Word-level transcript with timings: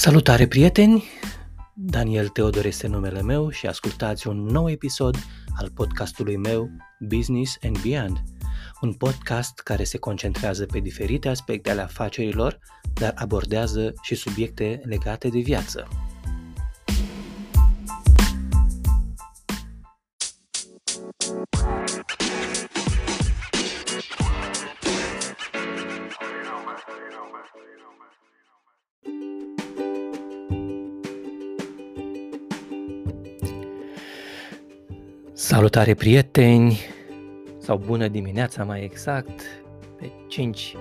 Salutare 0.00 0.46
prieteni! 0.46 1.04
Daniel 1.74 2.28
Teodor 2.28 2.64
este 2.64 2.86
numele 2.86 3.22
meu 3.22 3.50
și 3.50 3.66
ascultați 3.66 4.28
un 4.28 4.44
nou 4.44 4.70
episod 4.70 5.16
al 5.56 5.70
podcastului 5.74 6.36
meu 6.36 6.70
Business 7.00 7.58
and 7.62 7.82
Beyond, 7.82 8.22
un 8.80 8.92
podcast 8.92 9.58
care 9.58 9.84
se 9.84 9.98
concentrează 9.98 10.66
pe 10.66 10.78
diferite 10.78 11.28
aspecte 11.28 11.70
ale 11.70 11.80
afacerilor, 11.80 12.58
dar 12.94 13.12
abordează 13.16 13.92
și 14.02 14.14
subiecte 14.14 14.80
legate 14.84 15.28
de 15.28 15.38
viață. 15.38 15.88
Salutare 35.60 35.94
prieteni 35.94 36.78
sau 37.58 37.76
bună 37.76 38.08
dimineața 38.08 38.64
mai 38.64 38.84
exact. 38.84 39.40
Pe 39.98 40.10
5 40.28 40.76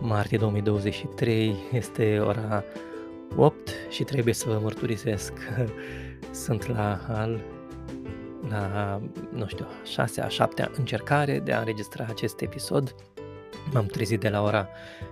martie 0.00 0.38
2023 0.38 1.54
este 1.72 2.18
ora 2.18 2.64
8 3.36 3.70
și 3.90 4.02
trebuie 4.02 4.34
să 4.34 4.48
vă 4.48 4.58
mărturisesc 4.62 5.32
că 5.32 5.66
sunt 6.30 6.66
la 6.66 7.00
al 7.08 7.40
la, 8.48 9.00
nu 9.32 9.46
știu, 9.46 9.66
6 9.84 10.20
a 10.20 10.28
7 10.28 10.70
încercare 10.76 11.38
de 11.38 11.52
a 11.52 11.58
înregistra 11.58 12.06
acest 12.08 12.40
episod. 12.40 12.94
M-am 13.72 13.86
trezit 13.86 14.20
de 14.20 14.28
la 14.28 14.42
ora 14.42 14.68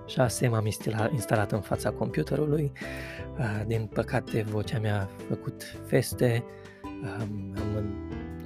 6, 0.06 0.48
m-am 0.48 0.66
instalat 1.12 1.52
în 1.52 1.60
fața 1.60 1.90
computerului. 1.90 2.72
Din 3.66 3.90
păcate, 3.92 4.44
vocea 4.50 4.78
mea 4.78 5.00
a 5.00 5.08
făcut 5.28 5.62
feste. 5.86 6.44
Am 7.20 7.54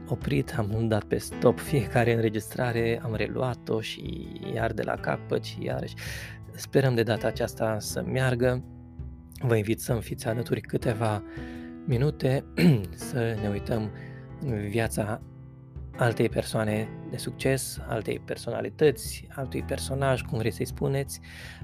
oprit, 0.09 0.55
am 0.59 0.89
dat 0.89 1.05
pe 1.05 1.19
stop 1.19 1.59
fiecare 1.59 2.15
înregistrare, 2.15 3.01
am 3.03 3.15
reluat-o 3.15 3.81
și 3.81 4.29
iar 4.55 4.73
de 4.73 4.83
la 4.83 4.95
capăt 4.95 5.45
și 5.45 5.65
iarăși. 5.65 5.95
Sperăm 6.55 6.95
de 6.95 7.03
data 7.03 7.27
aceasta 7.27 7.77
să 7.79 8.03
meargă. 8.03 8.65
Vă 9.41 9.57
invit 9.57 9.81
să-mi 9.81 10.03
fiți 10.03 10.27
alături 10.27 10.61
câteva 10.61 11.23
minute 11.85 12.45
să 13.11 13.37
ne 13.43 13.49
uităm 13.49 13.91
în 14.41 14.69
viața 14.69 15.21
altei 15.97 16.29
persoane 16.29 16.89
de 17.11 17.17
succes, 17.17 17.79
altei 17.89 18.19
personalități, 18.19 19.27
altui 19.35 19.63
personaj, 19.63 20.23
cum 20.23 20.39
vreți 20.39 20.57
să-i 20.57 20.67
spuneți. 20.67 21.21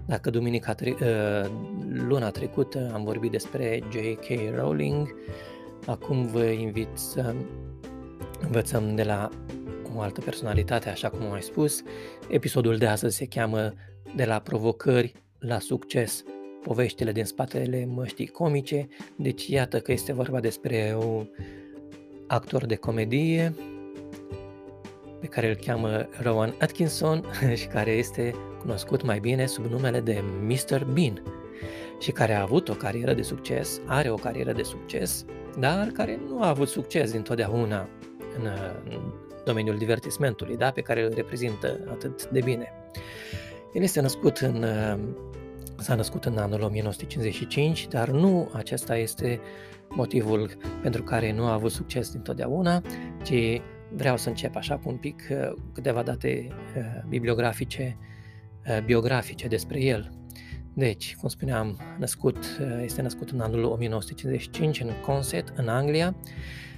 Dacă 0.06 0.30
duminica 0.30 0.74
tre- 0.74 0.96
uh, 1.00 1.50
luna 1.88 2.30
trecută 2.30 2.90
am 2.94 3.04
vorbit 3.04 3.30
despre 3.30 3.82
J.K. 3.90 4.54
Rowling, 4.56 5.14
acum 5.86 6.26
vă 6.26 6.44
invit 6.44 6.88
să 6.94 7.34
învățăm 8.42 8.94
de 8.94 9.02
la 9.02 9.28
o 9.96 10.00
altă 10.00 10.20
personalitate, 10.20 10.88
așa 10.88 11.08
cum 11.08 11.22
am 11.22 11.28
mai 11.28 11.42
spus. 11.42 11.82
Episodul 12.28 12.76
de 12.76 12.86
astăzi 12.86 13.16
se 13.16 13.26
cheamă 13.26 13.74
De 14.16 14.24
la 14.24 14.38
provocări 14.38 15.12
la 15.38 15.58
succes, 15.58 16.24
poveștile 16.62 17.12
din 17.12 17.24
spatele 17.24 17.84
măștii 17.84 18.26
comice. 18.26 18.88
Deci 19.16 19.46
iată 19.46 19.80
că 19.80 19.92
este 19.92 20.12
vorba 20.12 20.40
despre 20.40 20.96
un 20.98 21.28
actor 22.26 22.66
de 22.66 22.74
comedie 22.74 23.54
pe 25.20 25.26
care 25.26 25.48
îl 25.48 25.54
cheamă 25.54 26.08
Rowan 26.22 26.54
Atkinson 26.60 27.24
și 27.60 27.66
care 27.66 27.90
este 27.90 28.34
cunoscut 28.60 29.04
mai 29.04 29.18
bine 29.18 29.46
sub 29.46 29.64
numele 29.64 30.00
de 30.00 30.22
Mr. 30.40 30.84
Bean 30.84 31.22
și 31.98 32.10
care 32.10 32.32
a 32.32 32.42
avut 32.42 32.68
o 32.68 32.74
carieră 32.74 33.14
de 33.14 33.22
succes, 33.22 33.80
are 33.86 34.10
o 34.10 34.14
carieră 34.14 34.52
de 34.52 34.62
succes, 34.62 35.24
dar 35.58 35.86
care 35.86 36.20
nu 36.28 36.42
a 36.42 36.48
avut 36.48 36.68
succes 36.68 37.10
dintotdeauna 37.10 37.88
în, 38.38 38.48
în 38.88 39.12
domeniul 39.44 39.76
divertismentului, 39.76 40.56
da, 40.56 40.70
pe 40.70 40.80
care 40.80 41.02
îl 41.02 41.12
reprezintă 41.14 41.78
atât 41.90 42.28
de 42.28 42.40
bine. 42.44 42.72
El 43.72 43.82
este 43.82 44.00
născut 44.00 44.36
în, 44.36 44.64
s-a 45.76 45.94
născut 45.94 46.24
în 46.24 46.38
anul 46.38 46.62
1955, 46.62 47.88
dar 47.88 48.08
nu 48.08 48.50
acesta 48.52 48.96
este 48.96 49.40
motivul 49.88 50.50
pentru 50.82 51.02
care 51.02 51.32
nu 51.32 51.44
a 51.44 51.52
avut 51.52 51.70
succes 51.70 52.10
dintotdeauna, 52.10 52.82
ci 53.22 53.60
vreau 53.94 54.16
să 54.16 54.28
încep 54.28 54.56
așa 54.56 54.76
cu 54.76 54.88
un 54.88 54.96
pic 54.96 55.22
câteva 55.72 56.02
date 56.02 56.48
bibliografice, 57.08 57.98
biografice 58.84 59.48
despre 59.48 59.80
el. 59.80 60.10
Deci, 60.74 61.16
cum 61.16 61.28
spuneam, 61.28 61.80
născut, 61.98 62.38
este 62.82 63.02
născut 63.02 63.30
în 63.30 63.40
anul 63.40 63.64
1955 63.64 64.80
în 64.80 64.90
Consett, 65.04 65.52
în 65.56 65.68
Anglia, 65.68 66.14
Uh, 66.14 66.71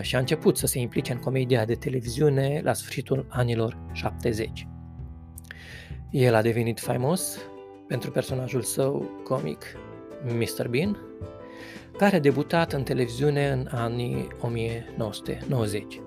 și 0.00 0.16
a 0.16 0.18
început 0.18 0.56
să 0.56 0.66
se 0.66 0.78
implice 0.78 1.12
în 1.12 1.18
comedia 1.18 1.64
de 1.64 1.74
televiziune 1.74 2.60
la 2.64 2.72
sfârșitul 2.72 3.26
anilor 3.28 3.78
70. 3.92 4.66
El 6.10 6.34
a 6.34 6.42
devenit 6.42 6.80
faimos 6.80 7.38
pentru 7.86 8.10
personajul 8.10 8.62
său 8.62 9.20
comic 9.24 9.64
Mr. 10.24 10.68
Bean, 10.68 10.98
care 11.98 12.16
a 12.16 12.20
debutat 12.20 12.72
în 12.72 12.82
televiziune 12.82 13.50
în 13.50 13.68
anii 13.70 14.28
1990. 14.40 16.00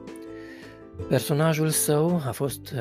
Personajul 1.08 1.70
său 1.70 2.22
a, 2.26 2.32
fost, 2.32 2.72
uh, 2.72 2.80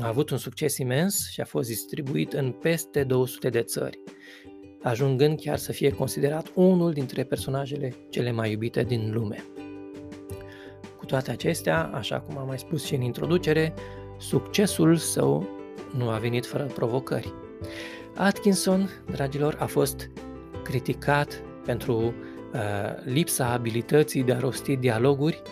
a 0.00 0.06
avut 0.06 0.30
un 0.30 0.38
succes 0.38 0.78
imens 0.78 1.30
și 1.30 1.40
a 1.40 1.44
fost 1.44 1.68
distribuit 1.68 2.32
în 2.32 2.50
peste 2.50 3.04
200 3.04 3.48
de 3.48 3.62
țări, 3.62 3.98
ajungând 4.82 5.40
chiar 5.40 5.56
să 5.56 5.72
fie 5.72 5.90
considerat 5.90 6.50
unul 6.54 6.92
dintre 6.92 7.24
personajele 7.24 7.94
cele 8.10 8.30
mai 8.30 8.50
iubite 8.50 8.82
din 8.82 9.10
lume. 9.12 9.44
Cu 11.04 11.10
toate 11.10 11.30
acestea, 11.30 11.90
așa 11.94 12.20
cum 12.20 12.38
am 12.38 12.46
mai 12.46 12.58
spus 12.58 12.84
și 12.84 12.94
în 12.94 13.00
introducere, 13.00 13.74
succesul 14.18 14.96
său 14.96 15.48
nu 15.96 16.08
a 16.08 16.16
venit 16.16 16.46
fără 16.46 16.64
provocări. 16.64 17.32
Atkinson, 18.14 18.90
dragilor, 19.10 19.56
a 19.58 19.66
fost 19.66 20.10
criticat 20.62 21.42
pentru 21.64 21.96
uh, 21.96 22.12
lipsa 23.04 23.46
abilității 23.46 24.22
de 24.22 24.32
a 24.32 24.38
rosti 24.38 24.76
dialoguri 24.76 25.42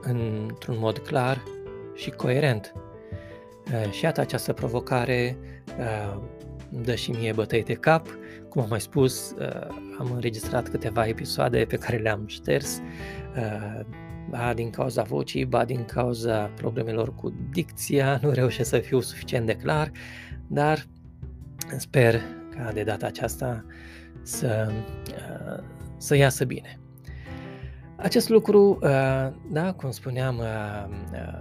într-un 0.00 0.76
mod 0.78 0.98
clar 0.98 1.42
și 1.94 2.10
coerent. 2.10 2.72
Uh, 3.66 3.90
și 3.90 4.04
iată 4.04 4.20
această 4.20 4.52
provocare 4.52 5.36
uh, 5.78 6.20
dă 6.68 6.94
și 6.94 7.10
mie 7.10 7.32
bătăi 7.32 7.62
de 7.62 7.74
cap. 7.74 8.06
Cum 8.48 8.62
am 8.62 8.68
mai 8.68 8.80
spus, 8.80 9.34
uh, 9.38 9.66
am 9.98 10.10
înregistrat 10.14 10.68
câteva 10.68 11.06
episoade 11.06 11.64
pe 11.64 11.76
care 11.76 11.96
le-am 11.96 12.24
șters 12.26 12.80
uh, 13.36 13.80
ba 14.30 14.54
din 14.54 14.70
cauza 14.70 15.02
vocii, 15.02 15.44
ba 15.44 15.64
din 15.64 15.84
cauza 15.84 16.50
problemelor 16.56 17.14
cu 17.14 17.34
dicția, 17.50 18.18
nu 18.22 18.30
reușesc 18.30 18.68
să 18.68 18.78
fiu 18.78 19.00
suficient 19.00 19.46
de 19.46 19.54
clar, 19.54 19.90
dar 20.46 20.86
sper 21.76 22.20
ca 22.56 22.72
de 22.72 22.82
data 22.82 23.06
aceasta 23.06 23.64
să, 24.22 24.72
uh, 25.08 25.64
să 25.96 26.16
iasă 26.16 26.44
bine. 26.44 26.78
Acest 27.96 28.28
lucru, 28.28 28.78
uh, 28.82 28.88
da, 29.50 29.72
cum 29.76 29.90
spuneam, 29.90 30.38
uh, 30.38 31.38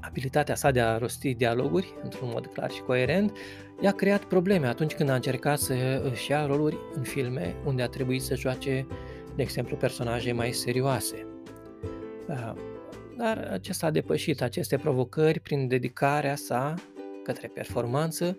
abilitatea 0.00 0.54
sa 0.54 0.70
de 0.70 0.80
a 0.80 0.98
rosti 0.98 1.34
dialoguri 1.34 1.94
într-un 2.02 2.28
mod 2.32 2.46
clar 2.46 2.70
și 2.70 2.80
coerent, 2.80 3.36
i-a 3.80 3.90
creat 3.92 4.24
probleme 4.24 4.66
atunci 4.66 4.94
când 4.94 5.08
a 5.08 5.14
încercat 5.14 5.58
să 5.58 5.74
își 6.12 6.30
ia 6.30 6.46
roluri 6.46 6.78
în 6.94 7.02
filme 7.02 7.54
unde 7.64 7.82
a 7.82 7.86
trebuit 7.86 8.22
să 8.22 8.36
joace, 8.36 8.86
de 9.36 9.42
exemplu, 9.42 9.76
personaje 9.76 10.32
mai 10.32 10.52
serioase. 10.52 11.26
Da. 12.28 12.54
Dar 13.16 13.48
acesta 13.52 13.86
a 13.86 13.90
depășit 13.90 14.42
aceste 14.42 14.76
provocări 14.76 15.40
prin 15.40 15.68
dedicarea 15.68 16.36
sa 16.36 16.74
către 17.22 17.50
performanță 17.54 18.38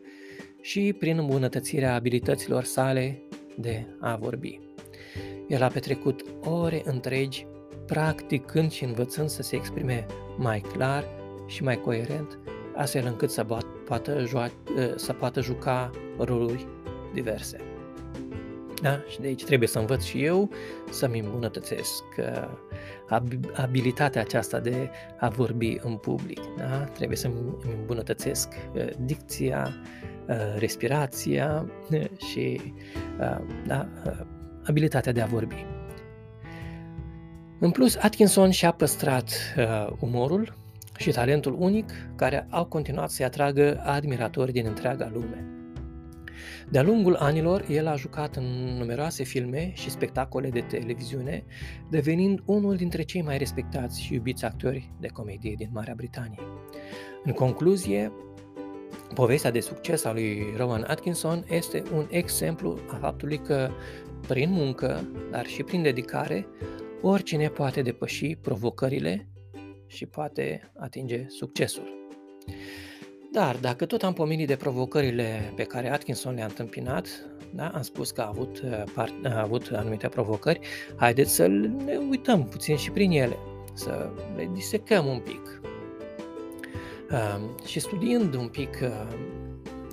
și 0.61 0.95
prin 0.99 1.17
îmbunătățirea 1.17 1.93
abilităților 1.93 2.63
sale 2.63 3.21
de 3.57 3.85
a 3.99 4.15
vorbi. 4.15 4.59
El 5.47 5.63
a 5.63 5.67
petrecut 5.67 6.25
ore 6.43 6.81
întregi 6.85 7.45
practicând 7.85 8.71
și 8.71 8.83
învățând 8.83 9.29
să 9.29 9.41
se 9.41 9.55
exprime 9.55 10.05
mai 10.37 10.59
clar 10.59 11.05
și 11.47 11.63
mai 11.63 11.81
coerent, 11.81 12.39
astfel 12.75 13.05
încât 13.05 13.31
să 13.31 13.45
poată, 13.85 14.25
joa, 14.25 14.51
să 14.95 15.13
poată 15.13 15.41
juca 15.41 15.91
roluri 16.17 16.67
diverse. 17.13 17.68
Da? 18.81 19.03
Și 19.09 19.19
de 19.19 19.27
aici 19.27 19.43
trebuie 19.43 19.67
să 19.67 19.79
învăț 19.79 20.03
și 20.03 20.23
eu 20.23 20.49
să-mi 20.89 21.19
îmbunătățesc 21.19 22.03
uh, 22.17 22.47
abilitatea 23.53 24.21
aceasta 24.21 24.59
de 24.59 24.89
a 25.19 25.29
vorbi 25.29 25.77
în 25.81 25.95
public. 25.95 26.39
Da? 26.57 26.83
Trebuie 26.83 27.17
să-mi 27.17 27.35
îmbunătățesc 27.79 28.47
uh, 28.73 28.87
dicția, 28.99 29.75
uh, 30.27 30.35
respirația 30.57 31.65
și 32.17 32.61
da, 33.65 33.87
abilitatea 34.63 35.11
de 35.11 35.21
a 35.21 35.25
vorbi. 35.25 35.65
În 37.59 37.71
plus, 37.71 37.95
Atkinson 37.95 38.49
și-a 38.49 38.71
păstrat 38.71 39.31
umorul 39.99 40.53
și 40.97 41.11
talentul 41.11 41.55
unic 41.59 41.91
care 42.15 42.47
au 42.49 42.65
continuat 42.65 43.09
să-i 43.09 43.25
atragă 43.25 43.81
admiratori 43.85 44.51
din 44.51 44.65
întreaga 44.65 45.11
lume. 45.13 45.58
De-a 46.69 46.83
lungul 46.83 47.15
anilor, 47.15 47.65
el 47.69 47.87
a 47.87 47.95
jucat 47.95 48.35
în 48.35 48.75
numeroase 48.77 49.23
filme 49.23 49.71
și 49.73 49.89
spectacole 49.89 50.49
de 50.49 50.59
televiziune, 50.59 51.43
devenind 51.89 52.41
unul 52.45 52.75
dintre 52.75 53.01
cei 53.01 53.21
mai 53.21 53.37
respectați 53.37 54.01
și 54.01 54.13
iubiți 54.13 54.45
actori 54.45 54.91
de 54.99 55.07
comedie 55.07 55.53
din 55.57 55.69
Marea 55.71 55.93
Britanie. 55.95 56.39
În 57.23 57.31
concluzie, 57.31 58.11
povestea 59.13 59.51
de 59.51 59.59
succes 59.59 60.03
a 60.03 60.13
lui 60.13 60.53
Rowan 60.57 60.83
Atkinson 60.87 61.45
este 61.49 61.83
un 61.93 62.07
exemplu 62.09 62.79
a 62.91 62.95
faptului 62.95 63.37
că, 63.37 63.69
prin 64.27 64.51
muncă, 64.51 65.07
dar 65.31 65.45
și 65.45 65.63
prin 65.63 65.81
dedicare, 65.81 66.47
oricine 67.01 67.47
poate 67.47 67.81
depăși 67.81 68.35
provocările 68.35 69.27
și 69.87 70.05
poate 70.05 70.71
atinge 70.77 71.25
succesul. 71.27 71.97
Dar 73.31 73.55
dacă 73.55 73.85
tot 73.85 74.03
am 74.03 74.13
pomenit 74.13 74.47
de 74.47 74.55
provocările 74.55 75.53
pe 75.55 75.63
care 75.63 75.91
Atkinson 75.91 76.33
le-a 76.33 76.45
întâmpinat, 76.45 77.07
da, 77.53 77.67
am 77.67 77.81
spus 77.81 78.11
că 78.11 78.21
a 78.21 78.27
avut, 78.27 78.61
uh, 78.95 79.05
a 79.23 79.41
avut 79.41 79.71
anumite 79.73 80.07
provocări, 80.07 80.59
haideți 80.95 81.35
să 81.35 81.47
ne 81.47 81.97
uităm 82.09 82.45
puțin 82.45 82.77
și 82.77 82.91
prin 82.91 83.11
ele, 83.11 83.37
să 83.73 84.09
le 84.35 84.49
disecăm 84.53 85.05
un 85.05 85.19
pic. 85.19 85.61
Uh, 87.11 87.65
și 87.65 87.79
studiind 87.79 88.33
un 88.33 88.47
pic 88.47 88.79
uh, 88.81 88.89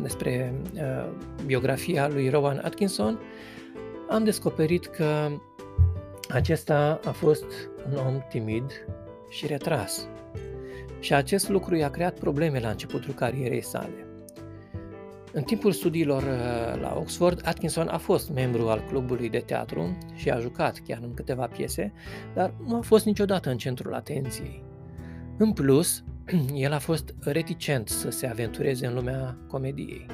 despre 0.00 0.54
uh, 0.74 1.08
biografia 1.46 2.08
lui 2.08 2.28
Rowan 2.28 2.60
Atkinson, 2.64 3.18
am 4.08 4.24
descoperit 4.24 4.86
că 4.86 5.28
acesta 6.28 7.00
a 7.04 7.10
fost 7.10 7.44
un 7.90 7.96
om 8.06 8.22
timid 8.28 8.86
și 9.28 9.46
retras. 9.46 10.08
Și 11.06 11.14
acest 11.14 11.48
lucru 11.48 11.76
i-a 11.76 11.90
creat 11.90 12.18
probleme 12.18 12.60
la 12.60 12.68
începutul 12.68 13.14
carierei 13.14 13.62
sale. 13.62 14.06
În 15.32 15.42
timpul 15.42 15.72
studiilor 15.72 16.22
uh, 16.22 16.80
la 16.80 16.96
Oxford, 16.98 17.40
Atkinson 17.44 17.88
a 17.88 17.98
fost 17.98 18.30
membru 18.30 18.68
al 18.68 18.84
clubului 18.88 19.28
de 19.28 19.38
teatru 19.38 19.98
și 20.14 20.30
a 20.30 20.38
jucat 20.38 20.78
chiar 20.86 20.98
în 21.02 21.14
câteva 21.14 21.46
piese, 21.46 21.92
dar 22.34 22.54
nu 22.66 22.76
a 22.76 22.80
fost 22.80 23.04
niciodată 23.04 23.50
în 23.50 23.56
centrul 23.58 23.94
atenției. 23.94 24.64
În 25.38 25.52
plus, 25.52 26.04
el 26.54 26.72
a 26.72 26.78
fost 26.78 27.14
reticent 27.20 27.88
să 27.88 28.10
se 28.10 28.26
aventureze 28.26 28.86
în 28.86 28.94
lumea 28.94 29.38
comediei. 29.48 30.06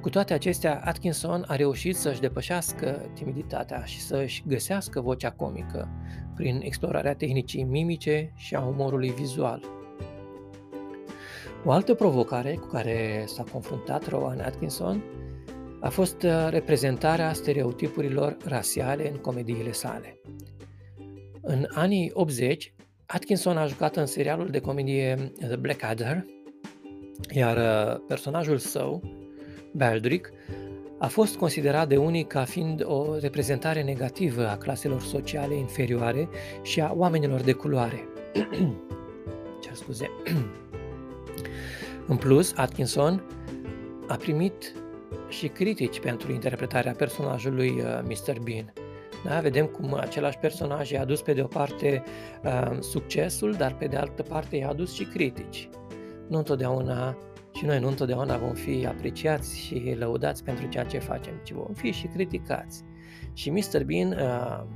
Cu 0.00 0.08
toate 0.08 0.32
acestea, 0.32 0.80
Atkinson 0.84 1.44
a 1.46 1.56
reușit 1.56 1.96
să-și 1.96 2.20
depășească 2.20 3.10
timiditatea 3.14 3.84
și 3.84 4.00
să-și 4.00 4.42
găsească 4.46 5.00
vocea 5.00 5.30
comică 5.30 5.88
prin 6.34 6.60
explorarea 6.62 7.14
tehnicii 7.14 7.62
mimice 7.62 8.32
și 8.34 8.54
a 8.54 8.60
umorului 8.60 9.10
vizual. 9.10 9.76
O 11.64 11.70
altă 11.70 11.94
provocare 11.94 12.54
cu 12.54 12.66
care 12.66 13.24
s-a 13.26 13.44
confruntat 13.52 14.08
Rowan 14.08 14.40
Atkinson 14.40 15.04
a 15.80 15.88
fost 15.88 16.22
uh, 16.22 16.46
reprezentarea 16.50 17.32
stereotipurilor 17.32 18.36
rasiale 18.44 19.10
în 19.10 19.16
comediile 19.16 19.72
sale. 19.72 20.20
În 21.40 21.66
anii 21.68 22.10
80, 22.14 22.74
Atkinson 23.06 23.56
a 23.56 23.66
jucat 23.66 23.96
în 23.96 24.06
serialul 24.06 24.48
de 24.48 24.60
comedie 24.60 25.32
The 25.38 25.56
Blackadder, 25.56 26.24
iar 27.30 27.56
uh, 27.56 28.00
personajul 28.08 28.58
său, 28.58 29.02
Baldric, 29.72 30.32
a 30.98 31.06
fost 31.06 31.36
considerat 31.36 31.88
de 31.88 31.96
unii 31.96 32.24
ca 32.24 32.44
fiind 32.44 32.84
o 32.84 33.18
reprezentare 33.18 33.82
negativă 33.82 34.48
a 34.48 34.56
claselor 34.56 35.00
sociale 35.00 35.54
inferioare 35.54 36.28
și 36.62 36.80
a 36.80 36.92
oamenilor 36.96 37.40
de 37.40 37.52
culoare. 37.52 38.08
Cer 39.62 39.74
scuze. 39.74 40.10
În 42.06 42.16
plus, 42.16 42.52
Atkinson 42.56 43.22
a 44.06 44.14
primit 44.14 44.74
și 45.28 45.48
critici 45.48 46.00
pentru 46.00 46.32
interpretarea 46.32 46.92
personajului 46.92 47.68
uh, 47.70 48.00
Mr. 48.02 48.38
Bean. 48.42 48.72
Da? 49.24 49.40
Vedem 49.40 49.66
cum 49.66 49.94
același 49.94 50.38
personaj 50.38 50.90
i-a 50.90 51.00
adus 51.00 51.22
pe 51.22 51.32
de 51.32 51.42
o 51.42 51.46
parte 51.46 52.02
uh, 52.44 52.76
succesul, 52.80 53.52
dar 53.52 53.74
pe 53.74 53.86
de 53.86 53.96
altă 53.96 54.22
parte 54.22 54.56
i-a 54.56 54.68
adus 54.68 54.94
și 54.94 55.04
critici. 55.04 55.68
Nu 56.28 56.36
întotdeauna 56.36 57.16
și 57.54 57.64
noi 57.64 57.80
nu 57.80 57.88
întotdeauna 57.88 58.36
vom 58.36 58.54
fi 58.54 58.86
apreciați 58.86 59.58
și 59.58 59.94
lăudați 59.98 60.44
pentru 60.44 60.66
ceea 60.66 60.84
ce 60.84 60.98
facem, 60.98 61.32
ci 61.42 61.52
vom 61.52 61.72
fi 61.74 61.90
și 61.90 62.06
criticați. 62.06 62.84
Și 63.32 63.50
Mr. 63.50 63.84
Bean 63.84 64.10
uh, 64.10 64.20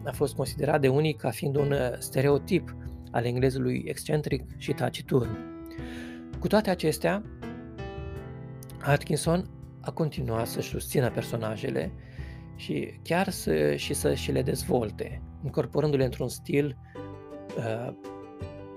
a 0.05 0.13
fost 0.13 0.35
considerat 0.35 0.81
de 0.81 0.89
unii 0.89 1.15
ca 1.15 1.31
fiind 1.31 1.57
un 1.57 1.73
uh, 1.73 1.79
stereotip 1.99 2.77
al 3.11 3.25
englezului 3.25 3.85
excentric 3.87 4.43
și 4.57 4.73
taciturn. 4.73 5.52
Cu 6.43 6.49
toate 6.49 6.71
acestea, 6.71 7.23
Atkinson 8.81 9.45
a 9.81 9.91
continuat 9.91 10.47
să-și 10.47 10.69
susțină 10.69 11.11
personajele 11.11 11.93
și 12.57 13.01
chiar 13.03 13.29
să, 13.29 13.77
și 13.77 13.95
să 13.95 14.15
și 14.15 14.33
le 14.33 14.43
dezvolte, 14.43 15.23
incorporându-le 15.45 16.05
într-un 16.05 16.29
stil 16.29 16.77
uh, 17.57 17.93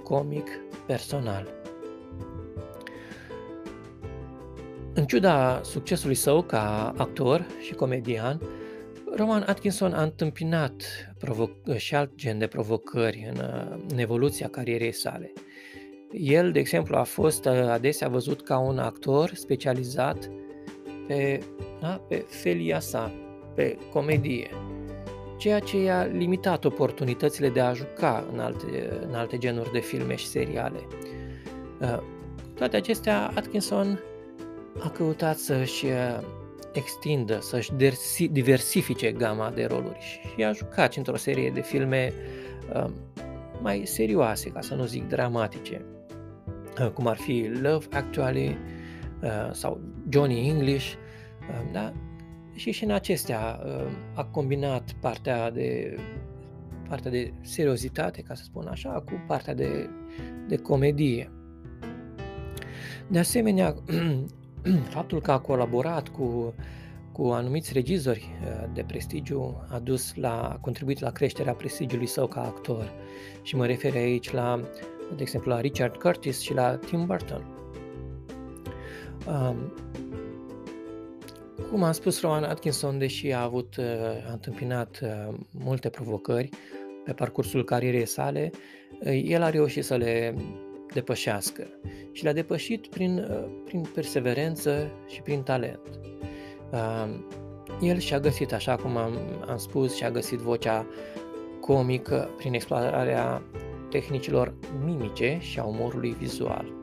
comic 0.04 0.48
personal. 0.88 1.48
În 4.94 5.06
ciuda 5.06 5.62
succesului 5.64 6.16
său 6.16 6.42
ca 6.42 6.94
actor 6.98 7.46
și 7.62 7.74
comedian, 7.74 8.42
Roman 9.16 9.44
Atkinson 9.48 9.94
a 9.94 10.04
întâmpinat 10.04 10.84
provo- 11.18 11.78
și 11.78 11.96
alt 11.96 12.16
gen 12.16 12.38
de 12.38 12.48
provocări 12.48 13.32
în, 13.34 13.42
în 13.88 13.98
evoluția 13.98 14.48
carierei 14.48 14.94
sale– 14.94 15.32
el, 16.12 16.52
de 16.52 16.60
exemplu, 16.60 16.96
a 16.96 17.04
fost 17.04 17.46
uh, 17.46 17.52
adesea 17.52 18.08
văzut 18.08 18.42
ca 18.42 18.58
un 18.58 18.78
actor 18.78 19.32
specializat 19.34 20.32
pe, 21.08 21.40
da, 21.82 22.02
pe 22.08 22.26
felia 22.28 22.80
sa, 22.80 23.12
pe 23.56 23.78
comedie, 23.92 24.50
ceea 25.38 25.60
ce 25.60 25.82
i-a 25.82 26.04
limitat 26.04 26.66
oportunitățile 26.66 27.50
de 27.50 27.60
a 27.60 27.74
juca 27.74 28.28
în 28.34 28.40
alte, 28.40 29.00
în 29.08 29.14
alte 29.14 29.38
genuri 29.38 29.72
de 29.72 29.80
filme 29.80 30.16
și 30.16 30.28
seriale. 30.28 30.80
Uh, 31.82 31.98
toate 32.56 32.76
acestea, 32.76 33.32
Atkinson 33.36 34.00
a 34.80 34.90
căutat 34.90 35.38
să-și 35.38 35.86
uh, 35.86 36.20
extindă, 36.74 37.40
să-și 37.42 37.72
diversifice 38.32 39.12
gama 39.12 39.50
de 39.50 39.66
roluri 39.66 40.22
și 40.36 40.44
a 40.44 40.52
jucat 40.52 40.96
într-o 40.96 41.16
serie 41.16 41.50
de 41.50 41.62
filme 41.62 42.14
mai 43.62 43.82
serioase, 43.86 44.50
ca 44.50 44.62
să 44.62 44.76
nu 44.76 44.86
zic 44.86 45.08
dramatice. 45.08 45.86
Uh, 46.82 46.90
cum 46.90 47.08
ar 47.08 47.18
fi 47.18 47.50
Love 47.62 47.86
Actually 47.92 48.58
uh, 49.22 49.50
sau 49.52 49.82
Johnny 50.10 50.50
English, 50.50 50.94
uh, 51.50 51.72
da? 51.72 51.94
Și 52.54 52.72
și 52.72 52.84
în 52.84 52.92
acestea 52.92 53.60
a 54.14 54.24
combinat 54.24 54.92
partea 55.00 55.52
de 55.52 55.98
partea 56.88 57.12
de 57.12 57.34
seriozitate, 57.42 58.22
ca 58.22 58.34
să 58.34 58.44
spun 58.44 58.68
așa, 58.68 58.90
cu 58.90 59.24
partea 59.28 59.54
de, 59.54 59.90
de 60.48 60.56
comedie. 60.56 61.32
De 63.08 63.20
asemenea, 63.20 63.76
faptul 64.96 65.22
că 65.22 65.32
a 65.32 65.40
colaborat 65.40 66.10
cu, 66.10 66.54
cu 67.12 67.24
anumiți 67.24 67.74
regizori 67.74 68.30
de 68.74 68.84
prestigiu 68.88 69.66
a 69.70 69.80
dus 69.80 70.16
la, 70.16 70.50
a 70.50 70.58
contribuit 70.62 71.00
la 71.00 71.12
creșterea 71.12 71.54
prestigiului 71.54 72.08
său 72.08 72.28
ca 72.28 72.42
actor. 72.42 72.94
Și 73.42 73.56
mă 73.56 73.66
refer 73.66 73.94
aici 73.94 74.32
la 74.32 74.60
de 75.16 75.22
exemplu 75.22 75.52
la 75.52 75.60
Richard 75.60 75.96
Curtis 75.96 76.40
și 76.40 76.54
la 76.54 76.76
Tim 76.76 77.06
Burton. 77.06 77.46
Um, 79.28 79.74
cum 81.70 81.84
am 81.84 81.92
spus, 81.92 82.22
Rowan 82.22 82.44
Atkinson, 82.44 82.98
deși 82.98 83.32
a 83.32 83.42
avut, 83.42 83.76
uh, 83.78 83.86
a 84.28 84.32
întâmpinat 84.32 85.00
uh, 85.04 85.34
multe 85.52 85.90
provocări 85.90 86.50
pe 87.04 87.14
parcursul 87.14 87.64
carierei 87.64 88.06
sale, 88.06 88.52
uh, 89.00 89.22
el 89.26 89.42
a 89.42 89.50
reușit 89.50 89.84
să 89.84 89.96
le 89.96 90.36
depășească 90.94 91.68
și 92.12 92.24
le-a 92.24 92.34
depășit 92.34 92.88
prin, 92.88 93.28
prin 93.66 93.82
perseverență 93.94 94.92
și 95.08 95.22
prin 95.22 95.42
talent. 95.42 96.00
Um, 96.72 97.26
el 97.82 97.98
și-a 97.98 98.20
găsit, 98.20 98.54
așa 98.54 98.76
cum 98.76 98.98
am, 98.98 99.14
am 99.48 99.58
spus, 99.58 99.96
și-a 99.96 100.12
găsit 100.12 100.40
vocea 100.40 100.88
comică 101.60 102.30
prin 102.38 102.54
explorarea 102.54 103.42
tehnicilor 103.90 104.54
mimice 104.84 105.38
și 105.40 105.60
a 105.60 105.64
umorului 105.64 106.16
vizual. 106.20 106.74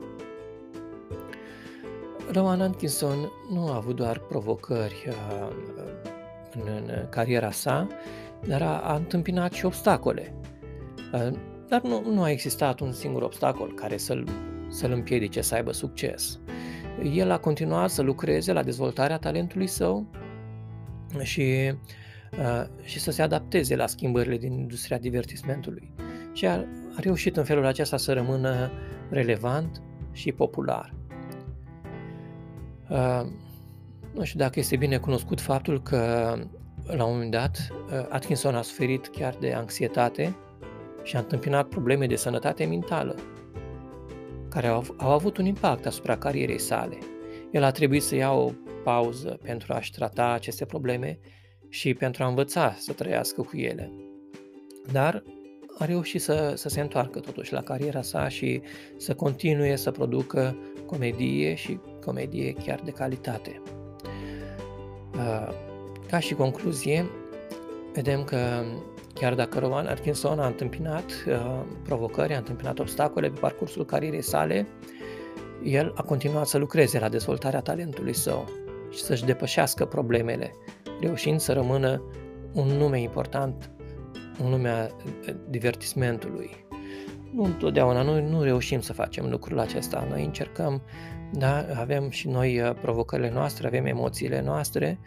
Rowan 2.31 2.61
Atkinson 2.61 3.31
nu 3.51 3.67
a 3.67 3.75
avut 3.75 3.95
doar 3.95 4.19
provocări 4.19 5.07
uh, 5.07 5.55
în, 6.55 6.61
în 6.67 7.07
cariera 7.09 7.51
sa, 7.51 7.87
dar 8.47 8.61
a, 8.61 8.79
a 8.79 8.95
întâmpinat 8.95 9.53
și 9.53 9.65
obstacole. 9.65 10.35
Uh, 11.13 11.31
dar 11.67 11.81
nu, 11.81 12.03
nu 12.11 12.21
a 12.21 12.29
existat 12.29 12.79
un 12.79 12.91
singur 12.91 13.21
obstacol 13.21 13.73
care 13.73 13.97
să-l, 13.97 14.27
să-l 14.69 14.91
împiedice 14.91 15.41
să 15.41 15.55
aibă 15.55 15.71
succes. 15.71 16.39
El 17.13 17.31
a 17.31 17.37
continuat 17.37 17.89
să 17.89 18.01
lucreze 18.01 18.53
la 18.53 18.63
dezvoltarea 18.63 19.17
talentului 19.17 19.67
său 19.67 20.05
și, 21.21 21.73
uh, 22.39 22.65
și 22.83 22.99
să 22.99 23.11
se 23.11 23.21
adapteze 23.21 23.75
la 23.75 23.87
schimbările 23.87 24.37
din 24.37 24.51
industria 24.51 24.97
divertismentului. 24.97 25.93
Și 26.33 26.45
a, 26.45 26.65
a 26.95 26.99
reușit 26.99 27.37
în 27.37 27.43
felul 27.43 27.65
acesta 27.65 27.97
să 27.97 28.13
rămână 28.13 28.71
relevant 29.09 29.81
și 30.11 30.31
popular. 30.31 30.93
Uh, 32.89 33.21
Nu 34.13 34.23
știu 34.23 34.39
dacă 34.39 34.59
este 34.59 34.75
bine 34.75 34.97
cunoscut 34.97 35.41
faptul 35.41 35.81
că 35.81 36.33
la 36.85 37.05
un 37.05 37.11
moment 37.13 37.31
dat 37.31 37.67
Atkinson 38.09 38.55
a 38.55 38.61
suferit 38.61 39.07
chiar 39.07 39.35
de 39.39 39.53
anxietate 39.53 40.35
și 41.03 41.15
a 41.15 41.19
întâmpinat 41.19 41.67
probleme 41.67 42.07
de 42.07 42.15
sănătate 42.15 42.65
mentală 42.65 43.15
care 44.49 44.67
au, 44.67 44.83
au 44.97 45.11
avut 45.11 45.37
un 45.37 45.45
impact 45.45 45.85
asupra 45.85 46.17
carierei 46.17 46.59
sale. 46.59 46.97
El 47.51 47.63
a 47.63 47.71
trebuit 47.71 48.03
să 48.03 48.15
ia 48.15 48.31
o 48.31 48.51
pauză 48.83 49.39
pentru 49.43 49.73
a-și 49.73 49.91
trata 49.91 50.31
aceste 50.31 50.65
probleme 50.65 51.19
și 51.69 51.93
pentru 51.93 52.23
a 52.23 52.27
învăța 52.27 52.75
să 52.77 52.93
trăiască 52.93 53.41
cu 53.41 53.57
ele. 53.57 53.91
Dar 54.91 55.23
a 55.77 55.85
reușit 55.85 56.21
să, 56.21 56.53
să 56.55 56.69
se 56.69 56.81
întoarcă 56.81 57.19
totuși 57.19 57.53
la 57.53 57.61
cariera 57.61 58.01
sa 58.01 58.27
și 58.27 58.61
să 58.97 59.13
continue 59.13 59.75
să 59.75 59.91
producă 59.91 60.55
comedie 60.85 61.53
și 61.53 61.79
comedie 62.05 62.53
chiar 62.53 62.79
de 62.83 62.91
calitate. 62.91 63.61
Uh, 65.15 65.47
ca 66.09 66.19
și 66.19 66.33
concluzie, 66.33 67.05
vedem 67.93 68.23
că 68.23 68.63
chiar 69.13 69.33
dacă 69.33 69.59
Rowan 69.59 69.85
Atkinson 69.85 70.39
a 70.39 70.47
întâmpinat 70.47 71.11
uh, 71.27 71.61
provocări, 71.83 72.33
a 72.33 72.37
întâmpinat 72.37 72.79
obstacole 72.79 73.29
pe 73.29 73.39
parcursul 73.39 73.85
carierei 73.85 74.21
sale, 74.21 74.67
el 75.63 75.93
a 75.95 76.01
continuat 76.01 76.47
să 76.47 76.57
lucreze 76.57 76.99
la 76.99 77.09
dezvoltarea 77.09 77.61
talentului 77.61 78.13
său 78.13 78.49
și 78.91 78.99
să-și 78.99 79.25
depășească 79.25 79.85
problemele, 79.85 80.51
reușind 80.99 81.39
să 81.39 81.53
rămână 81.53 82.03
un 82.53 82.67
nume 82.67 83.01
important 83.01 83.71
în 84.37 84.49
lumea 84.49 84.89
divertismentului. 85.49 86.49
Nu 87.33 87.43
întotdeauna, 87.43 88.01
noi 88.01 88.29
nu 88.29 88.41
reușim 88.41 88.81
să 88.81 88.93
facem 88.93 89.29
lucrul 89.29 89.59
acesta. 89.59 90.07
Noi 90.09 90.23
încercăm, 90.23 90.81
da, 91.31 91.65
avem 91.75 92.09
și 92.09 92.27
noi 92.27 92.61
uh, 92.61 92.75
provocările 92.81 93.31
noastre, 93.31 93.67
avem 93.67 93.85
emoțiile 93.85 94.41
noastre, 94.41 94.99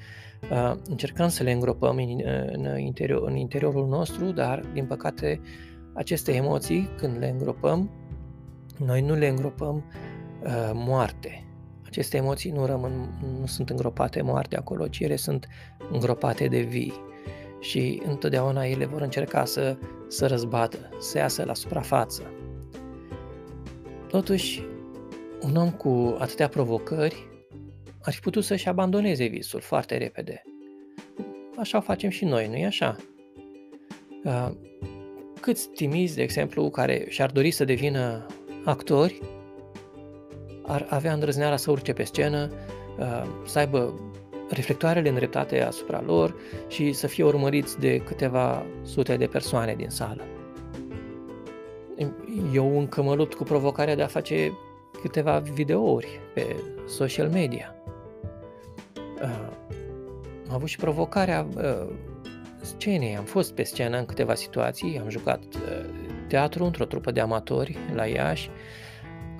uh, 0.51 0.75
încercăm 0.89 1.29
să 1.29 1.43
le 1.43 1.53
îngropăm 1.53 1.97
în, 1.97 2.21
în, 2.53 2.79
interior, 2.79 3.29
în 3.29 3.37
interiorul 3.37 3.87
nostru, 3.87 4.25
dar, 4.25 4.65
din 4.73 4.87
păcate, 4.87 5.41
aceste 5.95 6.33
emoții, 6.35 6.89
când 6.97 7.19
le 7.19 7.29
îngropăm, 7.29 7.91
noi 8.79 9.01
nu 9.01 9.15
le 9.15 9.27
îngropăm 9.27 9.85
uh, 10.45 10.71
moarte. 10.75 11.47
Aceste 11.87 12.17
emoții 12.17 12.51
nu 12.51 12.67
rămân, 12.67 13.19
nu 13.41 13.47
sunt 13.47 13.71
îngropate 13.71 14.23
moarte 14.23 14.57
acolo, 14.57 14.87
ci 14.87 15.01
ele 15.01 15.17
sunt 15.17 15.49
îngropate 15.91 16.47
de 16.47 16.61
vii 16.61 16.93
și 17.69 18.03
întotdeauna 18.07 18.67
ele 18.67 18.85
vor 18.85 19.01
încerca 19.01 19.45
să, 19.45 19.77
să 20.09 20.27
răzbată, 20.27 20.89
să 20.99 21.19
iasă 21.19 21.45
la 21.45 21.55
suprafață. 21.55 22.23
Totuși, 24.09 24.63
un 25.41 25.57
om 25.57 25.71
cu 25.71 26.17
atâtea 26.19 26.49
provocări 26.49 27.29
ar 28.03 28.13
fi 28.13 28.21
putut 28.21 28.45
să-și 28.45 28.69
abandoneze 28.69 29.27
visul 29.27 29.61
foarte 29.61 29.97
repede. 29.97 30.43
Așa 31.57 31.79
o 31.79 31.81
facem 31.81 32.11
și 32.11 32.25
noi, 32.25 32.49
nu-i 32.49 32.65
așa? 32.65 32.97
Câți 35.41 35.69
timizi, 35.69 36.15
de 36.15 36.23
exemplu, 36.23 36.71
care 36.71 37.07
și-ar 37.09 37.31
dori 37.31 37.51
să 37.51 37.65
devină 37.65 38.27
actori, 38.65 39.21
ar 40.63 40.87
avea 40.89 41.13
îndrăzneala 41.13 41.57
să 41.57 41.71
urce 41.71 41.93
pe 41.93 42.03
scenă, 42.03 42.51
să 43.47 43.59
aibă 43.59 43.95
reflectoarele 44.49 45.09
îndreptate 45.09 45.63
asupra 45.63 46.03
lor 46.07 46.35
și 46.69 46.93
să 46.93 47.07
fie 47.07 47.25
urmăriți 47.25 47.79
de 47.79 47.99
câteva 47.99 48.67
sute 48.83 49.17
de 49.17 49.27
persoane 49.27 49.75
din 49.75 49.89
sală. 49.89 50.25
Eu 52.53 52.79
încă 52.79 53.03
mă 53.03 53.15
lupt 53.15 53.35
cu 53.35 53.43
provocarea 53.43 53.97
de 53.97 54.03
a 54.03 54.07
face 54.07 54.53
câteva 55.01 55.39
videouri 55.39 56.21
pe 56.35 56.57
social 56.87 57.29
media. 57.29 57.75
Uh, 59.23 59.49
am 60.49 60.55
avut 60.55 60.69
și 60.69 60.77
provocarea 60.77 61.47
uh, 61.57 61.87
scenei. 62.61 63.17
Am 63.17 63.25
fost 63.25 63.55
pe 63.55 63.63
scenă 63.63 63.99
în 63.99 64.05
câteva 64.05 64.35
situații, 64.35 64.99
am 64.99 65.09
jucat 65.09 65.43
uh, 65.55 65.89
teatru 66.29 66.65
într-o 66.65 66.85
trupă 66.85 67.11
de 67.11 67.21
amatori 67.21 67.79
la 67.95 68.07
Iași, 68.07 68.51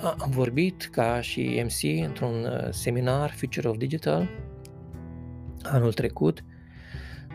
am 0.03 0.31
vorbit 0.31 0.89
ca 0.93 1.21
și 1.21 1.65
MC 1.65 2.05
într-un 2.07 2.69
seminar 2.71 3.31
Future 3.31 3.69
of 3.69 3.77
Digital 3.77 4.29
anul 5.73 5.93
trecut, 5.93 6.45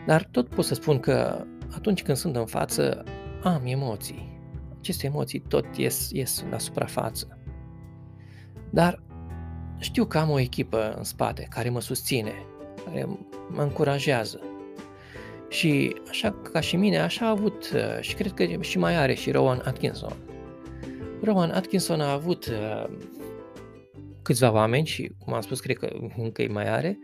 dar 0.06 0.28
tot 0.30 0.48
pot 0.48 0.64
să 0.64 0.74
spun 0.74 1.00
că 1.00 1.44
atunci 1.74 2.02
când 2.02 2.16
sunt 2.16 2.36
în 2.36 2.46
față, 2.46 3.04
am 3.42 3.62
emoții. 3.64 4.40
Aceste 4.78 5.06
emoții 5.06 5.40
tot 5.40 5.76
ies, 5.76 6.10
ies 6.10 6.44
la 6.50 6.58
suprafață. 6.58 7.38
Dar 8.70 9.02
știu 9.78 10.04
că 10.04 10.18
am 10.18 10.30
o 10.30 10.38
echipă 10.38 10.94
în 10.96 11.04
spate 11.04 11.46
care 11.50 11.68
mă 11.68 11.80
susține, 11.80 12.32
care 12.84 13.06
mă 13.48 13.62
încurajează. 13.62 14.40
Și 15.48 15.96
așa 16.08 16.34
ca 16.52 16.60
și 16.60 16.76
mine, 16.76 16.98
așa 16.98 17.26
a 17.26 17.30
avut 17.30 17.70
uh, 17.74 18.00
și 18.00 18.14
cred 18.14 18.32
că 18.32 18.44
și 18.60 18.78
mai 18.78 18.96
are 18.96 19.14
și 19.14 19.30
Rowan 19.30 19.62
Atkinson. 19.64 20.16
Rowan 21.22 21.50
Atkinson 21.50 22.00
a 22.00 22.12
avut 22.12 22.46
uh, 22.46 22.84
câțiva 24.22 24.52
oameni 24.52 24.86
și, 24.86 25.12
cum 25.18 25.32
am 25.32 25.40
spus, 25.40 25.60
cred 25.60 25.76
că 25.76 25.88
încă 26.16 26.42
îi 26.42 26.48
mai 26.48 26.68
are, 26.68 26.98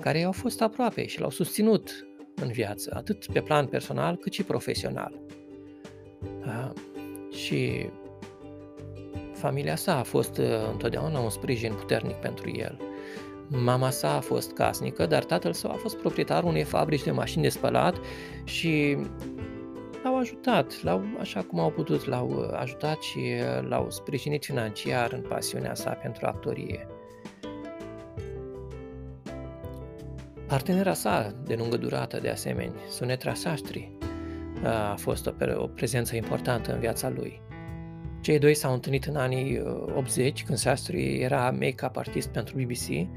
care 0.00 0.22
au 0.22 0.32
fost 0.32 0.62
aproape 0.62 1.06
și 1.06 1.20
l-au 1.20 1.30
susținut 1.30 2.06
în 2.34 2.50
viață, 2.50 2.92
atât 2.96 3.26
pe 3.32 3.40
plan 3.40 3.66
personal 3.66 4.16
cât 4.16 4.32
și 4.32 4.42
profesional. 4.42 5.20
Și 7.30 7.88
familia 9.32 9.76
sa 9.76 9.98
a 9.98 10.02
fost 10.02 10.40
întotdeauna 10.72 11.18
un 11.18 11.30
sprijin 11.30 11.72
puternic 11.72 12.14
pentru 12.14 12.50
el. 12.56 12.78
Mama 13.48 13.90
sa 13.90 14.16
a 14.16 14.20
fost 14.20 14.52
casnică, 14.52 15.06
dar 15.06 15.24
tatăl 15.24 15.52
său 15.52 15.70
a 15.70 15.74
fost 15.74 15.96
proprietarul 15.96 16.48
unei 16.48 16.64
fabrici 16.64 17.02
de 17.02 17.10
mașini 17.10 17.42
de 17.42 17.48
spălat 17.48 17.96
și 18.44 18.96
l-au 18.96 19.35
ajutat, 20.26 20.82
l-au, 20.82 21.04
așa 21.20 21.42
cum 21.42 21.58
au 21.60 21.70
putut, 21.70 22.04
l-au 22.04 22.28
uh, 22.28 22.58
ajutat 22.58 23.00
și 23.00 23.18
uh, 23.18 23.68
l-au 23.68 23.90
sprijinit 23.90 24.44
financiar 24.44 25.12
în 25.12 25.20
pasiunea 25.20 25.74
sa 25.74 25.90
pentru 25.90 26.26
actorie. 26.26 26.86
Partenera 30.46 30.94
sa 30.94 31.34
de 31.44 31.54
lungă 31.54 31.76
durată, 31.76 32.18
de 32.20 32.28
asemenea, 32.28 32.80
Sunetra 32.88 33.34
Sastri, 33.34 33.90
a 34.64 34.94
fost 34.96 35.26
o, 35.26 35.32
o 35.56 35.66
prezență 35.66 36.16
importantă 36.16 36.72
în 36.72 36.78
viața 36.78 37.08
lui. 37.08 37.40
Cei 38.20 38.38
doi 38.38 38.54
s-au 38.54 38.72
întâlnit 38.72 39.04
în 39.04 39.16
anii 39.16 39.62
80, 39.96 40.40
uh, 40.40 40.46
când 40.46 40.58
Sastri 40.58 41.20
era 41.20 41.50
make-up 41.50 41.96
artist 41.96 42.28
pentru 42.28 42.56
BBC 42.56 43.08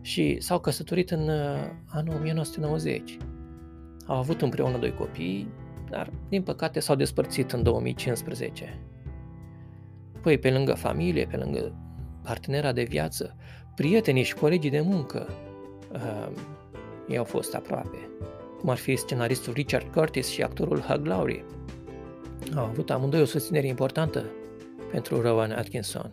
și 0.00 0.40
s-au 0.40 0.60
căsătorit 0.60 1.10
în 1.10 1.30
anul 1.86 2.14
1990. 2.14 3.16
Au 4.06 4.16
avut 4.16 4.42
împreună 4.42 4.78
doi 4.78 4.94
copii, 4.94 5.48
dar 5.94 6.10
din 6.28 6.42
păcate 6.42 6.80
s-au 6.80 6.94
despărțit 6.94 7.52
în 7.52 7.62
2015. 7.62 8.80
Păi 10.22 10.38
pe 10.38 10.50
lângă 10.50 10.72
familie, 10.72 11.26
pe 11.26 11.36
lângă 11.36 11.74
partenera 12.22 12.72
de 12.72 12.82
viață, 12.82 13.36
prietenii 13.74 14.22
și 14.22 14.34
colegii 14.34 14.70
de 14.70 14.80
muncă, 14.80 15.28
uh, 15.92 16.28
ei 17.08 17.16
au 17.16 17.24
fost 17.24 17.54
aproape, 17.54 17.98
cum 18.58 18.68
ar 18.68 18.76
fi 18.76 18.96
scenaristul 18.96 19.52
Richard 19.52 19.92
Curtis 19.92 20.28
și 20.28 20.42
actorul 20.42 20.80
Hugh 20.80 21.06
Laurie. 21.06 21.44
Au 22.56 22.64
avut 22.64 22.90
amândoi 22.90 23.20
o 23.20 23.24
susținere 23.24 23.66
importantă 23.66 24.24
pentru 24.90 25.20
Rowan 25.20 25.50
Atkinson. 25.50 26.12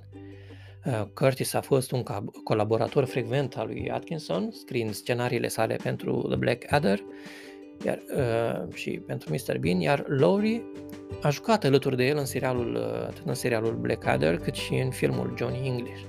Uh, 0.85 1.03
Curtis 1.13 1.53
a 1.53 1.61
fost 1.61 1.91
un 1.91 2.03
colaborator 2.43 3.05
frecvent 3.05 3.57
al 3.57 3.67
lui 3.67 3.91
Atkinson, 3.91 4.51
scriind 4.51 4.93
scenariile 4.93 5.47
sale 5.47 5.75
pentru 5.75 6.25
The 6.27 6.37
Black 6.37 6.73
Adder 6.73 6.99
iar, 7.85 7.99
uh, 8.15 8.73
și 8.73 8.89
pentru 8.89 9.33
Mr. 9.33 9.57
Bean, 9.57 9.79
iar 9.79 10.05
Laurie 10.07 10.63
a 11.21 11.29
jucat 11.29 11.63
alături 11.63 11.95
de 11.95 12.03
el 12.05 12.17
în 12.17 12.25
serialul, 12.25 12.75
uh, 12.75 13.07
atât 13.07 13.25
în 13.25 13.33
serialul 13.33 13.73
Blackadder, 13.73 14.37
cât 14.37 14.53
și 14.53 14.73
în 14.73 14.89
filmul 14.89 15.33
Johnny 15.37 15.67
English. 15.67 16.01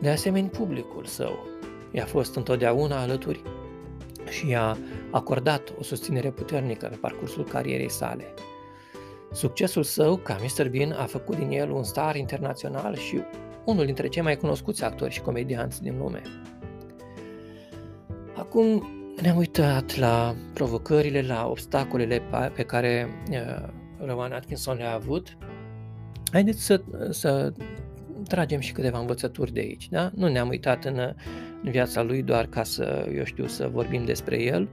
De 0.00 0.08
asemenea, 0.08 0.50
publicul 0.50 1.04
său 1.04 1.46
i-a 1.90 2.04
fost 2.04 2.36
întotdeauna 2.36 3.00
alături 3.00 3.42
și 4.28 4.48
i-a 4.48 4.78
acordat 5.10 5.72
o 5.78 5.82
susținere 5.82 6.30
puternică 6.30 6.86
pe 6.86 6.96
parcursul 6.96 7.44
carierei 7.44 7.90
sale. 7.90 8.24
Succesul 9.32 9.82
său 9.82 10.16
ca 10.16 10.36
Mr. 10.40 10.68
Bean 10.68 10.92
a 10.92 11.04
făcut 11.04 11.36
din 11.36 11.50
el 11.50 11.70
un 11.70 11.82
star 11.82 12.16
internațional 12.16 12.96
și 12.96 13.20
unul 13.64 13.84
dintre 13.84 14.08
cei 14.08 14.22
mai 14.22 14.36
cunoscuți 14.36 14.84
actori 14.84 15.12
și 15.12 15.20
comedianți 15.20 15.82
din 15.82 15.98
lume. 15.98 16.22
Acum, 18.36 18.86
ne-am 19.20 19.36
uitat 19.36 19.96
la 19.96 20.34
provocările, 20.54 21.22
la 21.22 21.46
obstacolele 21.48 22.22
pe 22.54 22.62
care 22.62 23.08
uh, 23.30 23.68
Rowan 24.06 24.32
Atkinson 24.32 24.76
le-a 24.76 24.94
avut. 24.94 25.36
Haideți 26.32 26.64
să, 26.64 26.82
să 27.10 27.52
tragem 28.28 28.60
și 28.60 28.72
câteva 28.72 28.98
învățături 28.98 29.52
de 29.52 29.60
aici, 29.60 29.88
da? 29.88 30.10
Nu 30.14 30.28
ne-am 30.28 30.48
uitat 30.48 30.84
în, 30.84 30.98
în 31.62 31.70
viața 31.70 32.02
lui 32.02 32.22
doar 32.22 32.46
ca 32.46 32.62
să, 32.62 33.10
eu 33.14 33.24
știu, 33.24 33.46
să 33.46 33.68
vorbim 33.72 34.04
despre 34.04 34.42
el, 34.42 34.68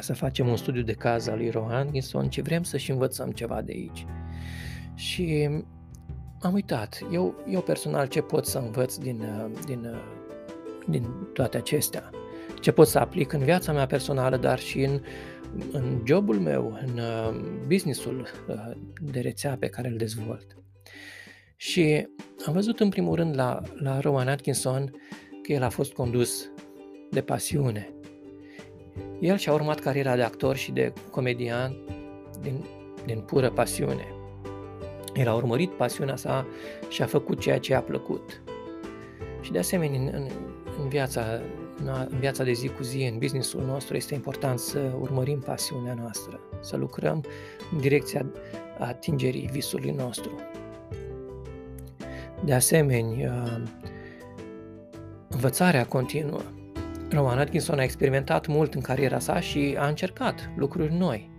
să 0.00 0.14
facem 0.14 0.48
un 0.48 0.56
studiu 0.56 0.82
de 0.82 0.92
caz 0.92 1.28
al 1.28 1.36
lui 1.36 1.50
Rowan 1.50 1.74
Atkinson, 1.74 2.28
ci 2.28 2.40
vrem 2.40 2.62
să 2.62 2.76
și 2.76 2.90
învățăm 2.90 3.30
ceva 3.30 3.62
de 3.62 3.72
aici. 3.72 4.06
Și 4.94 5.48
am 6.40 6.52
uitat. 6.52 6.98
Eu, 7.12 7.34
eu 7.48 7.60
personal 7.60 8.06
ce 8.06 8.20
pot 8.20 8.46
să 8.46 8.58
învăț 8.58 8.96
din, 8.96 9.24
din 9.66 9.96
din 10.86 11.06
toate 11.32 11.56
acestea? 11.56 12.10
Ce 12.66 12.72
pot 12.72 12.86
să 12.86 12.98
aplic 12.98 13.32
în 13.32 13.44
viața 13.44 13.72
mea 13.72 13.86
personală, 13.86 14.36
dar 14.36 14.58
și 14.58 14.80
în, 14.80 15.00
în 15.72 16.02
jobul 16.04 16.40
meu, 16.40 16.78
în 16.86 16.98
uh, 16.98 17.40
businessul 17.66 18.28
uh, 18.48 18.54
de 19.00 19.20
rețea 19.20 19.56
pe 19.56 19.68
care 19.68 19.88
îl 19.88 19.96
dezvolt? 19.96 20.56
Și 21.56 22.08
am 22.46 22.52
văzut 22.52 22.80
în 22.80 22.88
primul 22.88 23.14
rând 23.14 23.36
la, 23.36 23.62
la 23.74 24.00
Rowan 24.00 24.28
Atkinson 24.28 24.90
că 25.42 25.52
el 25.52 25.62
a 25.62 25.68
fost 25.68 25.92
condus 25.92 26.50
de 27.10 27.20
pasiune. 27.20 27.94
El 29.20 29.36
și-a 29.36 29.52
urmat 29.52 29.80
cariera 29.80 30.16
de 30.16 30.22
actor 30.22 30.56
și 30.56 30.72
de 30.72 30.92
comedian 31.10 31.76
din, 32.40 32.64
din 33.04 33.20
pură 33.20 33.50
pasiune. 33.50 34.06
El 35.14 35.28
a 35.28 35.34
urmărit 35.34 35.70
pasiunea 35.70 36.16
sa 36.16 36.46
și 36.88 37.02
a 37.02 37.06
făcut 37.06 37.40
ceea 37.40 37.58
ce 37.58 37.74
a 37.74 37.82
plăcut. 37.82 38.42
Și 39.40 39.52
de 39.52 39.58
asemenea, 39.58 40.00
în, 40.00 40.10
în, 40.12 40.28
în, 40.82 40.88
viața, 40.88 41.40
în 41.84 42.18
viața 42.18 42.44
de 42.44 42.52
zi 42.52 42.68
cu 42.68 42.82
zi, 42.82 43.10
în 43.12 43.18
businessul 43.18 43.64
nostru, 43.64 43.96
este 43.96 44.14
important 44.14 44.58
să 44.58 44.92
urmărim 45.00 45.38
pasiunea 45.38 45.94
noastră, 45.94 46.40
să 46.60 46.76
lucrăm 46.76 47.24
în 47.72 47.80
direcția 47.80 48.26
atingerii 48.78 49.48
visului 49.52 49.90
nostru. 49.90 50.30
De 52.44 52.54
asemenea, 52.54 53.62
învățarea 55.28 55.86
continuă. 55.86 56.40
Rowan 57.10 57.38
Atkinson 57.38 57.78
a 57.78 57.82
experimentat 57.82 58.46
mult 58.46 58.74
în 58.74 58.80
cariera 58.80 59.18
sa 59.18 59.40
și 59.40 59.76
a 59.78 59.86
încercat 59.86 60.50
lucruri 60.56 60.94
noi. 60.94 61.30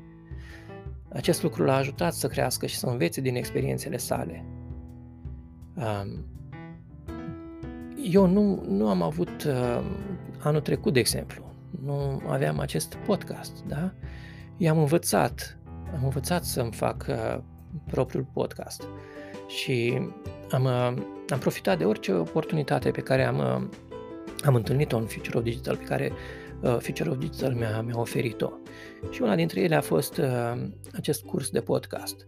Acest 1.09 1.43
lucru 1.43 1.63
l-a 1.63 1.75
ajutat 1.75 2.13
să 2.13 2.27
crească 2.27 2.65
și 2.65 2.75
să 2.75 2.85
învețe 2.85 3.21
din 3.21 3.35
experiențele 3.35 3.97
sale. 3.97 4.45
Eu 8.11 8.25
nu, 8.25 8.63
nu 8.67 8.89
am 8.89 9.01
avut 9.01 9.47
anul 10.39 10.61
trecut, 10.61 10.93
de 10.93 10.99
exemplu, 10.99 11.53
nu 11.83 12.21
aveam 12.27 12.59
acest 12.59 12.95
podcast, 12.95 13.63
da? 13.67 13.93
I-am 14.57 14.77
învățat, 14.77 15.57
am 15.93 16.03
învățat 16.03 16.43
să-mi 16.43 16.71
fac 16.71 17.05
propriul 17.85 18.27
podcast 18.33 18.87
și 19.47 20.01
am, 20.51 20.65
am 21.29 21.39
profitat 21.39 21.77
de 21.77 21.85
orice 21.85 22.11
oportunitate 22.13 22.91
pe 22.91 23.01
care 23.01 23.23
am, 23.23 23.69
am 24.43 24.55
întâlnit-o 24.55 24.97
în 24.97 25.05
Future 25.05 25.37
of 25.37 25.43
Digital, 25.43 25.75
pe 25.75 25.83
care 25.83 26.11
uh, 26.61 26.77
Future 26.79 27.09
of 27.09 27.17
Digital 27.17 27.53
mi-a, 27.53 27.81
mi-a 27.81 27.99
oferit-o. 27.99 28.51
Și 29.09 29.21
una 29.21 29.35
dintre 29.35 29.61
ele 29.61 29.75
a 29.75 29.81
fost 29.81 30.17
uh, 30.17 30.53
acest 30.93 31.23
curs 31.23 31.49
de 31.49 31.61
podcast. 31.61 32.27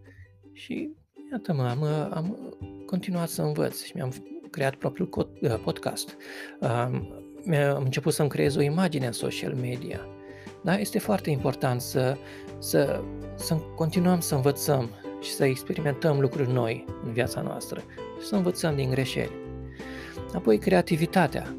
Și 0.54 0.90
iată-mă, 1.32 1.64
am, 1.64 1.84
am 2.14 2.56
continuat 2.86 3.30
să 3.30 3.42
învăț 3.42 3.84
și 3.84 3.92
mi-am 3.96 4.12
creat 4.50 4.76
propriul 4.76 5.10
uh, 5.42 5.56
podcast. 5.64 6.18
Uh, 6.60 6.70
am 7.76 7.84
început 7.84 8.14
să-mi 8.14 8.30
creez 8.30 8.56
o 8.56 8.62
imagine 8.62 9.06
în 9.06 9.12
social 9.12 9.54
media. 9.54 10.00
Da? 10.64 10.78
Este 10.78 11.00
foarte 11.00 11.30
important 11.30 11.82
să, 11.82 12.18
să, 12.60 13.02
să 13.36 13.56
continuăm 13.76 14.20
să 14.20 14.36
învățăm 14.36 14.90
și 15.22 15.32
să 15.32 15.46
experimentăm 15.46 16.20
lucruri 16.20 16.52
noi 16.52 16.86
în 17.06 17.14
viața 17.14 17.42
noastră 17.42 17.84
și 18.22 18.28
să 18.28 18.36
învățăm 18.36 18.76
din 18.76 18.90
greșeli. 18.90 19.32
Apoi, 20.34 20.58
creativitatea. 20.58 21.56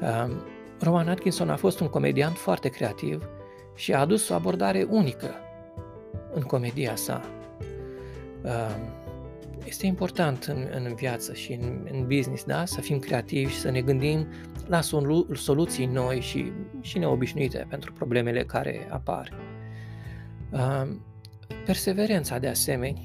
Um, 0.00 0.42
Rowan 0.80 1.08
Atkinson 1.08 1.50
a 1.50 1.56
fost 1.56 1.80
un 1.80 1.88
comediant 1.88 2.36
foarte 2.36 2.68
creativ 2.68 3.28
și 3.74 3.92
a 3.92 4.00
adus 4.00 4.28
o 4.28 4.34
abordare 4.34 4.86
unică 4.90 5.34
în 6.34 6.42
comedia 6.42 6.96
sa. 6.96 7.22
Um, 9.68 9.74
este 9.74 9.86
important 9.86 10.44
în, 10.44 10.66
în 10.70 10.94
viață 10.94 11.34
și 11.34 11.52
în, 11.52 11.88
în 11.92 12.06
business, 12.06 12.44
da? 12.44 12.64
Să 12.64 12.80
fim 12.80 12.98
creativi 12.98 13.52
și 13.52 13.58
să 13.58 13.70
ne 13.70 13.80
gândim 13.80 14.26
la 14.66 14.80
solu- 14.80 15.34
soluții 15.34 15.86
noi 15.86 16.20
și, 16.20 16.52
și 16.80 16.98
neobișnuite 16.98 17.66
pentru 17.68 17.92
problemele 17.92 18.44
care 18.44 18.86
apar. 18.90 19.32
Um, 20.50 21.04
perseverența 21.64 22.38
de 22.38 22.48
asemenea. 22.48 23.02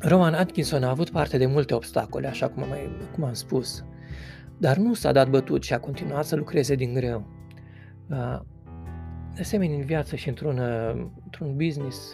Roman 0.00 0.34
Atkinson 0.34 0.82
a 0.82 0.88
avut 0.88 1.10
parte 1.10 1.38
de 1.38 1.46
multe 1.46 1.74
obstacole, 1.74 2.26
așa 2.26 2.48
cum 2.48 2.62
am, 2.62 2.68
mai, 2.68 2.90
cum 3.14 3.24
am 3.24 3.32
spus, 3.32 3.84
dar 4.58 4.76
nu 4.76 4.94
s-a 4.94 5.12
dat 5.12 5.28
bătut 5.30 5.62
și 5.62 5.72
a 5.72 5.80
continuat 5.80 6.24
să 6.24 6.36
lucreze 6.36 6.74
din 6.74 6.94
greu. 6.94 7.26
De 9.34 9.40
asemenea, 9.40 9.76
în 9.76 9.84
viață 9.84 10.16
și 10.16 10.28
într-un, 10.28 10.60
într-un 11.24 11.56
business, 11.56 12.12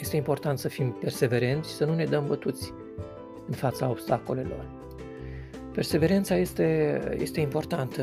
este 0.00 0.16
important 0.16 0.58
să 0.58 0.68
fim 0.68 0.90
perseverenți 1.00 1.68
și 1.70 1.74
să 1.74 1.84
nu 1.84 1.94
ne 1.94 2.04
dăm 2.04 2.26
bătuți 2.26 2.72
în 3.46 3.54
fața 3.54 3.88
obstacolelor. 3.88 4.78
Perseverența 5.72 6.36
este, 6.36 6.98
este 7.18 7.40
importantă 7.40 8.02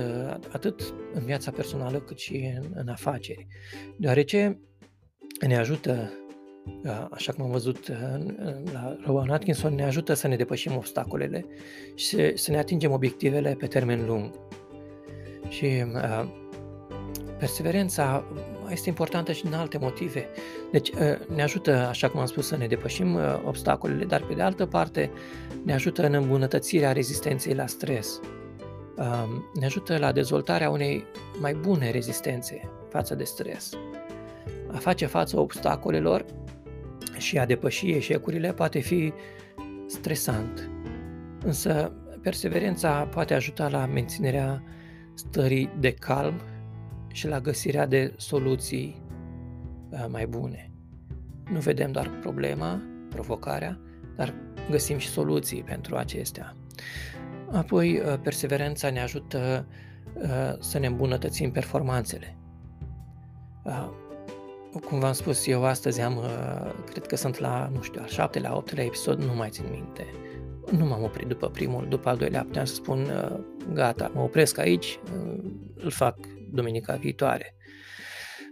atât 0.51 0.93
în 1.13 1.25
viața 1.25 1.51
personală 1.51 1.99
cât 1.99 2.19
și 2.19 2.53
în, 2.61 2.71
în 2.73 2.87
afaceri, 2.87 3.47
deoarece 3.97 4.59
ne 5.47 5.57
ajută, 5.57 6.11
așa 7.11 7.33
cum 7.33 7.45
am 7.45 7.51
văzut 7.51 7.91
la 8.73 8.97
Rowan 9.05 9.29
Atkinson, 9.29 9.75
ne 9.75 9.83
ajută 9.83 10.13
să 10.13 10.27
ne 10.27 10.35
depășim 10.35 10.75
obstacolele 10.75 11.45
și 11.95 12.37
să 12.37 12.51
ne 12.51 12.57
atingem 12.57 12.91
obiectivele 12.91 13.55
pe 13.59 13.67
termen 13.67 14.05
lung. 14.05 14.31
Și 15.49 15.67
perseverența 17.39 18.25
este 18.71 18.89
importantă 18.89 19.31
și 19.31 19.43
din 19.43 19.53
alte 19.53 19.77
motive. 19.77 20.27
Deci 20.71 20.91
ne 21.35 21.43
ajută, 21.43 21.87
așa 21.89 22.09
cum 22.09 22.19
am 22.19 22.25
spus, 22.25 22.47
să 22.47 22.57
ne 22.57 22.67
depășim 22.67 23.19
obstacolele, 23.45 24.05
dar 24.05 24.21
pe 24.21 24.33
de 24.33 24.41
altă 24.41 24.65
parte 24.65 25.11
ne 25.63 25.73
ajută 25.73 26.05
în 26.05 26.13
îmbunătățirea 26.13 26.91
rezistenței 26.91 27.53
la 27.53 27.67
stres. 27.67 28.19
Ne 29.59 29.65
ajută 29.65 29.97
la 29.97 30.11
dezvoltarea 30.11 30.69
unei 30.69 31.03
mai 31.39 31.53
bune 31.53 31.91
rezistențe 31.91 32.69
față 32.89 33.15
de 33.15 33.23
stres. 33.23 33.71
A 34.71 34.77
face 34.77 35.05
față 35.05 35.39
obstacolelor 35.39 36.25
și 37.17 37.37
a 37.37 37.45
depăși 37.45 37.91
eșecurile 37.91 38.53
poate 38.53 38.79
fi 38.79 39.13
stresant, 39.87 40.69
însă 41.45 41.91
perseverența 42.21 43.07
poate 43.11 43.33
ajuta 43.33 43.67
la 43.67 43.85
menținerea 43.85 44.63
stării 45.13 45.69
de 45.79 45.91
calm 45.91 46.41
și 47.17 47.27
la 47.27 47.39
găsirea 47.39 47.85
de 47.85 48.13
soluții 48.17 49.01
uh, 49.89 50.05
mai 50.09 50.27
bune. 50.27 50.71
Nu 51.51 51.59
vedem 51.59 51.91
doar 51.91 52.09
problema, 52.21 52.81
provocarea, 53.09 53.79
dar 54.15 54.33
găsim 54.69 54.97
și 54.97 55.07
soluții 55.07 55.63
pentru 55.63 55.95
acestea. 55.95 56.55
Apoi, 57.51 57.99
uh, 57.99 58.19
perseverența 58.21 58.89
ne 58.89 59.01
ajută 59.01 59.67
uh, 60.13 60.59
să 60.59 60.79
ne 60.79 60.87
îmbunătățim 60.87 61.51
performanțele 61.51 62.37
cum 64.79 64.99
v-am 64.99 65.13
spus, 65.13 65.47
eu 65.47 65.65
astăzi 65.65 66.01
am, 66.01 66.17
uh, 66.17 66.73
cred 66.91 67.05
că 67.05 67.15
sunt 67.15 67.39
la, 67.39 67.69
nu 67.73 67.81
știu, 67.81 68.01
al 68.01 68.07
șaptelea, 68.07 68.55
optelea 68.55 68.85
episod, 68.85 69.23
nu 69.23 69.33
mai 69.33 69.49
țin 69.49 69.65
minte. 69.71 70.05
Nu 70.71 70.85
m-am 70.85 71.03
oprit 71.03 71.27
după 71.27 71.49
primul, 71.49 71.85
după 71.89 72.09
al 72.09 72.17
doilea, 72.17 72.43
puteam 72.43 72.65
să 72.65 72.73
spun, 72.73 72.99
uh, 72.99 73.39
gata, 73.73 74.11
mă 74.13 74.21
opresc 74.21 74.57
aici, 74.57 74.99
uh, 75.13 75.43
îl 75.75 75.89
fac 75.89 76.17
duminica 76.51 76.95
viitoare. 76.95 77.55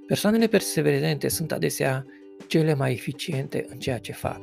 Persoanele 0.08 0.48
perseverente 0.48 1.28
sunt 1.28 1.52
adesea 1.52 2.06
cele 2.48 2.74
mai 2.74 2.92
eficiente 2.92 3.66
în 3.70 3.80
ceea 3.80 3.98
ce 3.98 4.12
fac. 4.12 4.42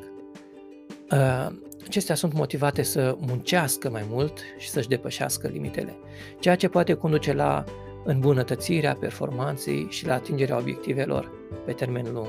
Acestea 1.85 2.15
sunt 2.15 2.33
motivate 2.33 2.83
să 2.83 3.17
muncească 3.19 3.91
mai 3.91 4.05
mult 4.09 4.39
și 4.59 4.69
să-și 4.69 4.89
depășească 4.89 5.49
limitele, 5.49 5.97
ceea 6.39 6.57
ce 6.57 6.69
poate 6.69 6.95
conduce 6.95 7.33
la 7.33 7.65
îmbunătățirea 8.05 8.95
performanței 8.95 9.87
și 9.91 10.07
la 10.07 10.15
atingerea 10.15 10.59
obiectivelor 10.59 11.31
pe 11.65 11.73
termen 11.73 12.13
lung. 12.13 12.29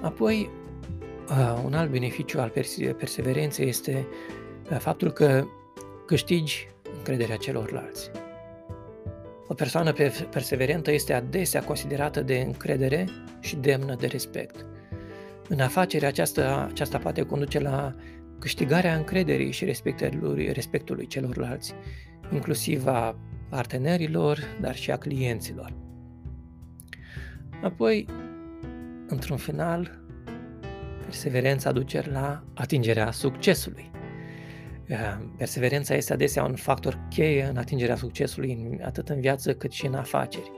Apoi, 0.00 0.50
un 1.64 1.74
alt 1.74 1.90
beneficiu 1.90 2.40
al 2.40 2.52
perseverenței 2.98 3.68
este 3.68 4.06
faptul 4.78 5.12
că 5.12 5.46
câștigi 6.06 6.68
încrederea 6.96 7.36
celorlalți. 7.36 8.10
O 9.48 9.54
persoană 9.54 9.92
perseverentă 10.30 10.92
este 10.92 11.12
adesea 11.12 11.62
considerată 11.62 12.20
de 12.20 12.42
încredere 12.46 13.04
și 13.40 13.56
demnă 13.56 13.94
de 13.94 14.06
respect. 14.06 14.66
În 15.48 15.60
afacere, 15.60 16.06
aceasta, 16.06 16.66
aceasta 16.70 16.98
poate 16.98 17.22
conduce 17.22 17.58
la 17.58 17.94
câștigarea 18.38 18.96
încrederii 18.96 19.52
și 19.52 19.64
respectului, 19.64 20.52
respectului 20.52 21.06
celorlalți, 21.06 21.74
inclusiv 22.32 22.86
a 22.86 23.18
partenerilor, 23.48 24.38
dar 24.60 24.74
și 24.74 24.90
a 24.90 24.96
clienților. 24.96 25.72
Apoi, 27.62 28.06
într-un 29.06 29.36
final, 29.36 30.00
perseverența 31.02 31.72
duce 31.72 32.02
la 32.10 32.44
atingerea 32.54 33.10
succesului. 33.10 33.90
Perseverența 35.36 35.94
este 35.94 36.12
adesea 36.12 36.44
un 36.44 36.54
factor 36.54 37.06
cheie 37.10 37.44
în 37.44 37.56
atingerea 37.56 37.96
succesului 37.96 38.78
atât 38.82 39.08
în 39.08 39.20
viață 39.20 39.54
cât 39.54 39.72
și 39.72 39.86
în 39.86 39.94
afaceri. 39.94 40.52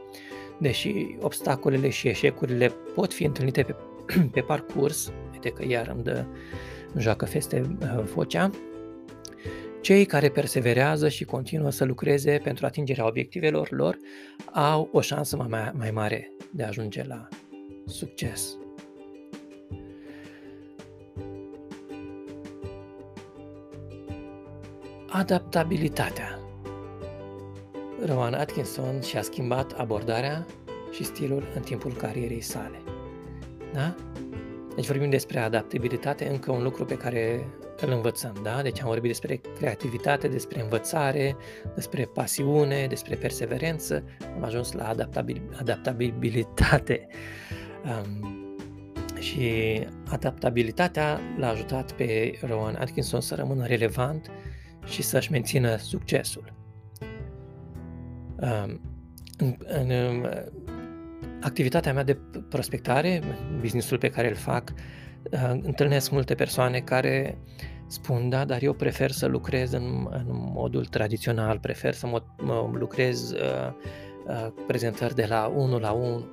Deși 0.60 0.94
obstacolele 1.20 1.88
și 1.88 2.08
eșecurile 2.08 2.72
pot 2.94 3.12
fi 3.12 3.24
întâlnite 3.24 3.62
pe, 3.62 3.74
pe 4.34 4.40
parcurs, 4.40 5.12
uite 5.32 5.48
că 5.48 5.64
iar 5.68 5.92
îmi, 5.94 6.02
dă, 6.02 6.26
îmi 6.92 7.02
joacă 7.02 7.24
feste 7.24 7.76
uh, 7.80 8.04
vocea, 8.14 8.50
Cei 9.80 10.04
care 10.04 10.28
perseverează 10.28 11.08
și 11.08 11.24
continuă 11.24 11.70
să 11.70 11.84
lucreze 11.84 12.40
pentru 12.42 12.66
atingerea 12.66 13.06
obiectivelor 13.06 13.68
lor 13.70 13.96
au 14.52 14.88
o 14.92 15.00
șansă 15.00 15.36
mai, 15.36 15.72
mai 15.74 15.90
mare 15.90 16.32
de 16.50 16.62
a 16.62 16.66
ajunge 16.66 17.04
la 17.04 17.28
succes. 17.86 18.56
Adaptabilitatea. 25.10 26.38
Rowan 28.06 28.34
Atkinson 28.34 29.00
și-a 29.00 29.22
schimbat 29.22 29.72
abordarea 29.72 30.46
și 30.92 31.04
stilul 31.04 31.52
în 31.54 31.62
timpul 31.62 31.92
carierei 31.92 32.40
sale. 32.40 32.82
Da? 33.72 33.94
Deci 34.74 34.86
vorbim 34.86 35.10
despre 35.10 35.38
adaptabilitate, 35.38 36.28
încă 36.28 36.52
un 36.52 36.62
lucru 36.62 36.84
pe 36.84 36.96
care 36.96 37.46
îl 37.80 37.90
învățăm, 37.90 38.36
da? 38.42 38.62
Deci 38.62 38.80
am 38.80 38.86
vorbit 38.86 39.10
despre 39.10 39.40
creativitate, 39.58 40.28
despre 40.28 40.60
învățare, 40.60 41.36
despre 41.74 42.04
pasiune, 42.04 42.86
despre 42.86 43.16
perseverență, 43.16 44.04
am 44.36 44.44
ajuns 44.44 44.72
la 44.72 44.88
adaptabil, 44.88 45.42
adaptabilitate. 45.58 47.06
Um, 47.84 48.36
și 49.18 49.80
adaptabilitatea 50.08 51.20
l-a 51.38 51.48
ajutat 51.48 51.92
pe 51.92 52.38
Rowan 52.46 52.74
Atkinson 52.74 53.20
să 53.20 53.34
rămână 53.34 53.66
relevant 53.66 54.30
și 54.88 55.02
să-și 55.02 55.30
mențină 55.30 55.76
succesul. 55.76 56.52
Um, 58.36 58.80
în, 59.38 59.56
în, 59.58 59.90
în 59.90 60.28
activitatea 61.40 61.92
mea 61.92 62.02
de 62.02 62.18
prospectare, 62.48 63.22
businessul 63.60 63.98
pe 63.98 64.10
care 64.10 64.28
îl 64.28 64.34
fac, 64.34 64.72
uh, 65.30 65.58
întâlnesc 65.62 66.10
multe 66.10 66.34
persoane 66.34 66.80
care 66.80 67.38
spun, 67.86 68.28
da, 68.28 68.44
dar 68.44 68.62
eu 68.62 68.72
prefer 68.72 69.10
să 69.10 69.26
lucrez 69.26 69.72
în, 69.72 70.08
în 70.10 70.24
modul 70.28 70.84
tradițional, 70.84 71.58
prefer 71.58 71.94
să 71.94 72.06
mă, 72.06 72.22
mă 72.36 72.70
lucrez 72.72 73.30
uh, 73.30 73.72
uh, 74.26 74.52
prezentări 74.66 75.14
de 75.14 75.26
la 75.28 75.52
1 75.56 75.78
la 75.78 75.92
1. 75.92 76.26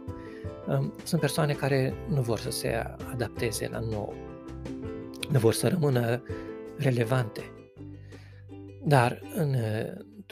Uh, 0.68 0.88
sunt 1.04 1.22
persoane 1.22 1.54
care 1.54 1.94
nu 2.08 2.22
vor 2.22 2.40
să 2.40 2.52
se 2.52 2.96
adapteze 3.12 3.68
la 3.72 3.80
nou, 3.80 4.14
nu 5.32 5.40
vor 5.40 5.54
să 5.54 5.68
rămână 5.68 6.24
relevante. 6.78 7.55
Dar 8.88 9.22
în, 9.36 9.56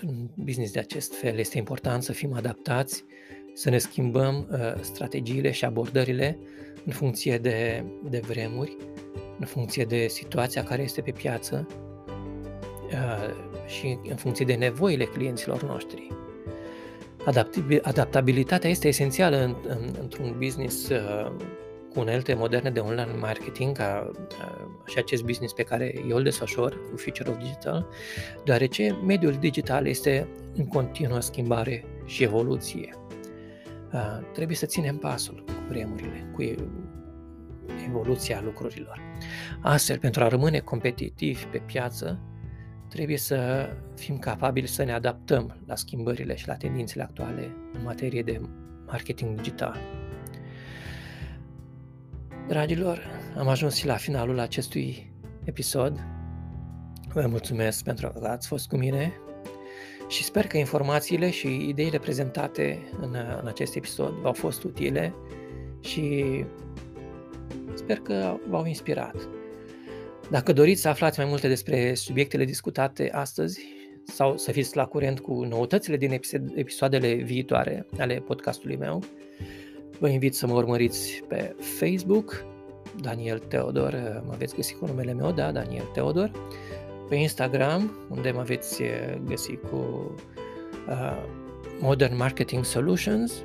în 0.01 0.29
business 0.35 0.71
de 0.71 0.79
acest 0.79 1.15
fel 1.15 1.37
este 1.37 1.57
important 1.57 2.03
să 2.03 2.11
fim 2.11 2.33
adaptați, 2.33 3.03
să 3.53 3.69
ne 3.69 3.77
schimbăm 3.77 4.47
uh, 4.51 4.73
strategiile 4.81 5.51
și 5.51 5.65
abordările 5.65 6.37
în 6.85 6.91
funcție 6.91 7.37
de, 7.37 7.83
de 8.09 8.19
vremuri, 8.27 8.77
în 9.39 9.45
funcție 9.45 9.85
de 9.85 10.07
situația 10.07 10.63
care 10.63 10.81
este 10.81 11.01
pe 11.01 11.11
piață 11.11 11.67
uh, 12.87 13.33
și 13.67 13.99
în 14.09 14.15
funcție 14.15 14.45
de 14.45 14.53
nevoile 14.53 15.05
clienților 15.05 15.63
noștri. 15.63 16.07
Adaptabilitatea 17.81 18.69
este 18.69 18.87
esențială 18.87 19.37
în, 19.37 19.55
în, 19.67 19.95
într-un 20.01 20.35
business 20.37 20.89
uh, 20.89 21.31
cu 21.93 21.99
unelte 21.99 22.33
moderne 22.33 22.69
de 22.69 22.79
online 22.79 23.15
marketing, 23.19 23.77
ca 23.77 24.11
uh, 24.11 24.85
și 24.85 24.97
acest 24.97 25.23
business 25.23 25.53
pe 25.53 25.63
care 25.63 25.93
eu 26.09 26.17
îl 26.17 26.23
desfășor 26.23 26.89
cu 26.89 26.97
Future 26.97 27.29
of 27.29 27.37
Digital, 27.37 27.87
deoarece 28.43 28.97
mediul 29.05 29.33
digital 29.33 29.87
este 29.87 30.27
în 30.55 30.67
continuă 30.67 31.19
schimbare 31.19 31.85
și 32.05 32.23
evoluție. 32.23 32.97
Uh, 33.93 34.19
trebuie 34.33 34.57
să 34.57 34.65
ținem 34.65 34.97
pasul 34.97 35.43
cu 35.45 35.53
vremurile, 35.67 36.29
cu 36.33 36.41
evoluția 37.87 38.41
lucrurilor. 38.43 39.01
Astfel, 39.61 39.97
pentru 39.97 40.23
a 40.23 40.27
rămâne 40.27 40.59
competitivi 40.59 41.45
pe 41.45 41.57
piață, 41.57 42.19
trebuie 42.89 43.17
să 43.17 43.69
fim 43.95 44.17
capabili 44.17 44.67
să 44.67 44.83
ne 44.83 44.93
adaptăm 44.93 45.57
la 45.67 45.75
schimbările 45.75 46.35
și 46.35 46.47
la 46.47 46.55
tendințele 46.55 47.03
actuale 47.03 47.55
în 47.73 47.83
materie 47.83 48.21
de 48.21 48.41
marketing 48.85 49.35
digital. 49.35 50.02
Dragilor, 52.47 52.99
am 53.37 53.47
ajuns 53.47 53.75
și 53.75 53.85
la 53.85 53.95
finalul 53.95 54.39
acestui 54.39 55.11
episod. 55.43 55.99
Vă 57.13 57.27
mulțumesc 57.27 57.83
pentru 57.83 58.07
că 58.07 58.27
ați 58.27 58.47
fost 58.47 58.67
cu 58.67 58.75
mine 58.75 59.13
și 60.07 60.23
sper 60.23 60.47
că 60.47 60.57
informațiile 60.57 61.29
și 61.29 61.67
ideile 61.67 61.97
prezentate 61.97 62.79
în, 63.01 63.15
în 63.41 63.47
acest 63.47 63.75
episod 63.75 64.11
v-au 64.11 64.33
fost 64.33 64.63
utile 64.63 65.13
și 65.81 66.25
sper 67.73 67.97
că 67.97 68.37
v-au 68.49 68.65
inspirat. 68.65 69.29
Dacă 70.29 70.53
doriți 70.53 70.81
să 70.81 70.89
aflați 70.89 71.19
mai 71.19 71.27
multe 71.27 71.47
despre 71.47 71.93
subiectele 71.93 72.45
discutate 72.45 73.09
astăzi 73.11 73.61
sau 74.03 74.37
să 74.37 74.51
fiți 74.51 74.75
la 74.75 74.85
curent 74.85 75.19
cu 75.19 75.43
noutățile 75.43 75.97
din 75.97 76.19
episoadele 76.55 77.13
viitoare 77.13 77.85
ale 77.99 78.15
podcastului 78.15 78.75
meu, 78.75 79.03
vă 80.03 80.09
invit 80.09 80.35
să 80.35 80.47
mă 80.47 80.53
urmăriți 80.53 81.23
pe 81.27 81.55
Facebook, 81.59 82.45
Daniel 83.01 83.39
Teodor, 83.39 84.21
mă 84.25 84.35
veți 84.37 84.55
găsi 84.55 84.75
cu 84.75 84.85
numele 84.85 85.13
meu, 85.13 85.31
da, 85.31 85.51
Daniel 85.51 85.89
Teodor, 85.93 86.31
pe 87.09 87.15
Instagram, 87.15 87.91
unde 88.09 88.31
mă 88.31 88.41
veți 88.41 88.81
eh, 88.81 89.17
găsi 89.25 89.55
cu 89.55 90.11
uh, 90.89 91.23
Modern 91.79 92.15
Marketing 92.15 92.65
Solutions, 92.65 93.43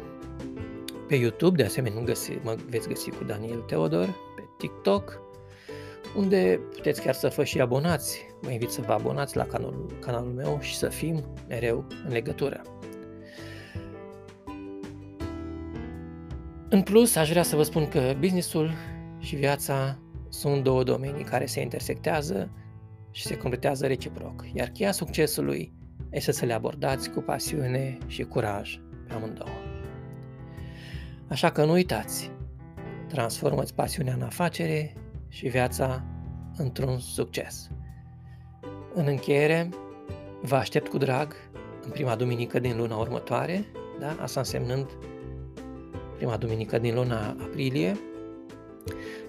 pe 1.08 1.14
YouTube, 1.14 1.56
de 1.56 1.64
asemenea, 1.64 2.02
găsi, 2.02 2.32
mă 2.42 2.56
veți 2.68 2.88
găsi 2.88 3.10
cu 3.10 3.24
Daniel 3.24 3.58
Teodor, 3.58 4.06
pe 4.36 4.42
TikTok, 4.56 5.20
unde 6.16 6.60
puteți 6.74 7.02
chiar 7.02 7.14
să 7.14 7.32
vă 7.36 7.44
și 7.44 7.60
abonați. 7.60 8.26
Vă 8.40 8.50
invit 8.50 8.70
să 8.70 8.80
vă 8.86 8.92
abonați 8.92 9.36
la 9.36 9.44
canalul, 9.44 9.86
canalul 10.00 10.32
meu 10.32 10.58
și 10.60 10.76
să 10.76 10.88
fim 10.88 11.24
mereu 11.48 11.84
în 12.06 12.12
legătură. 12.12 12.62
În 16.70 16.82
plus, 16.82 17.16
aș 17.16 17.30
vrea 17.30 17.42
să 17.42 17.56
vă 17.56 17.62
spun 17.62 17.88
că 17.88 18.14
businessul 18.18 18.70
și 19.18 19.36
viața 19.36 19.98
sunt 20.28 20.62
două 20.62 20.82
domenii 20.82 21.24
care 21.24 21.46
se 21.46 21.60
intersectează 21.60 22.50
și 23.10 23.26
se 23.26 23.36
completează 23.36 23.86
reciproc, 23.86 24.44
iar 24.52 24.68
cheia 24.68 24.92
succesului 24.92 25.72
este 26.10 26.32
să 26.32 26.44
le 26.44 26.52
abordați 26.52 27.10
cu 27.10 27.20
pasiune 27.20 27.98
și 28.06 28.22
curaj 28.22 28.78
pe 29.06 29.14
amândouă. 29.14 29.48
Așa 31.28 31.50
că 31.50 31.64
nu 31.64 31.72
uitați, 31.72 32.30
transformați 33.06 33.74
pasiunea 33.74 34.14
în 34.14 34.22
afacere 34.22 34.92
și 35.28 35.48
viața 35.48 36.04
într-un 36.56 36.98
succes. 36.98 37.70
În 38.94 39.06
încheiere, 39.06 39.68
vă 40.42 40.54
aștept 40.54 40.88
cu 40.88 40.98
drag 40.98 41.34
în 41.82 41.90
prima 41.90 42.14
duminică 42.14 42.58
din 42.58 42.76
luna 42.76 42.96
următoare, 42.96 43.64
da? 44.00 44.16
asta 44.20 44.40
însemnând 44.40 44.86
prima 46.18 46.36
duminică 46.36 46.78
din 46.78 46.94
luna 46.94 47.28
aprilie, 47.28 47.98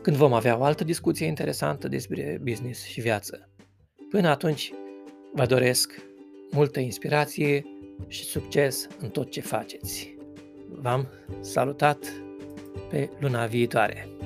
când 0.01 0.15
vom 0.15 0.33
avea 0.33 0.57
o 0.57 0.63
altă 0.63 0.83
discuție 0.83 1.25
interesantă 1.25 1.87
despre 1.87 2.39
business 2.43 2.83
și 2.83 3.01
viață. 3.01 3.49
Până 4.09 4.27
atunci, 4.27 4.71
vă 5.33 5.45
doresc 5.45 6.01
multă 6.51 6.79
inspirație 6.79 7.65
și 8.07 8.23
succes 8.23 8.87
în 8.99 9.09
tot 9.09 9.31
ce 9.31 9.41
faceți. 9.41 10.15
V-am 10.69 11.07
salutat 11.41 11.97
pe 12.89 13.09
luna 13.19 13.45
viitoare. 13.45 14.18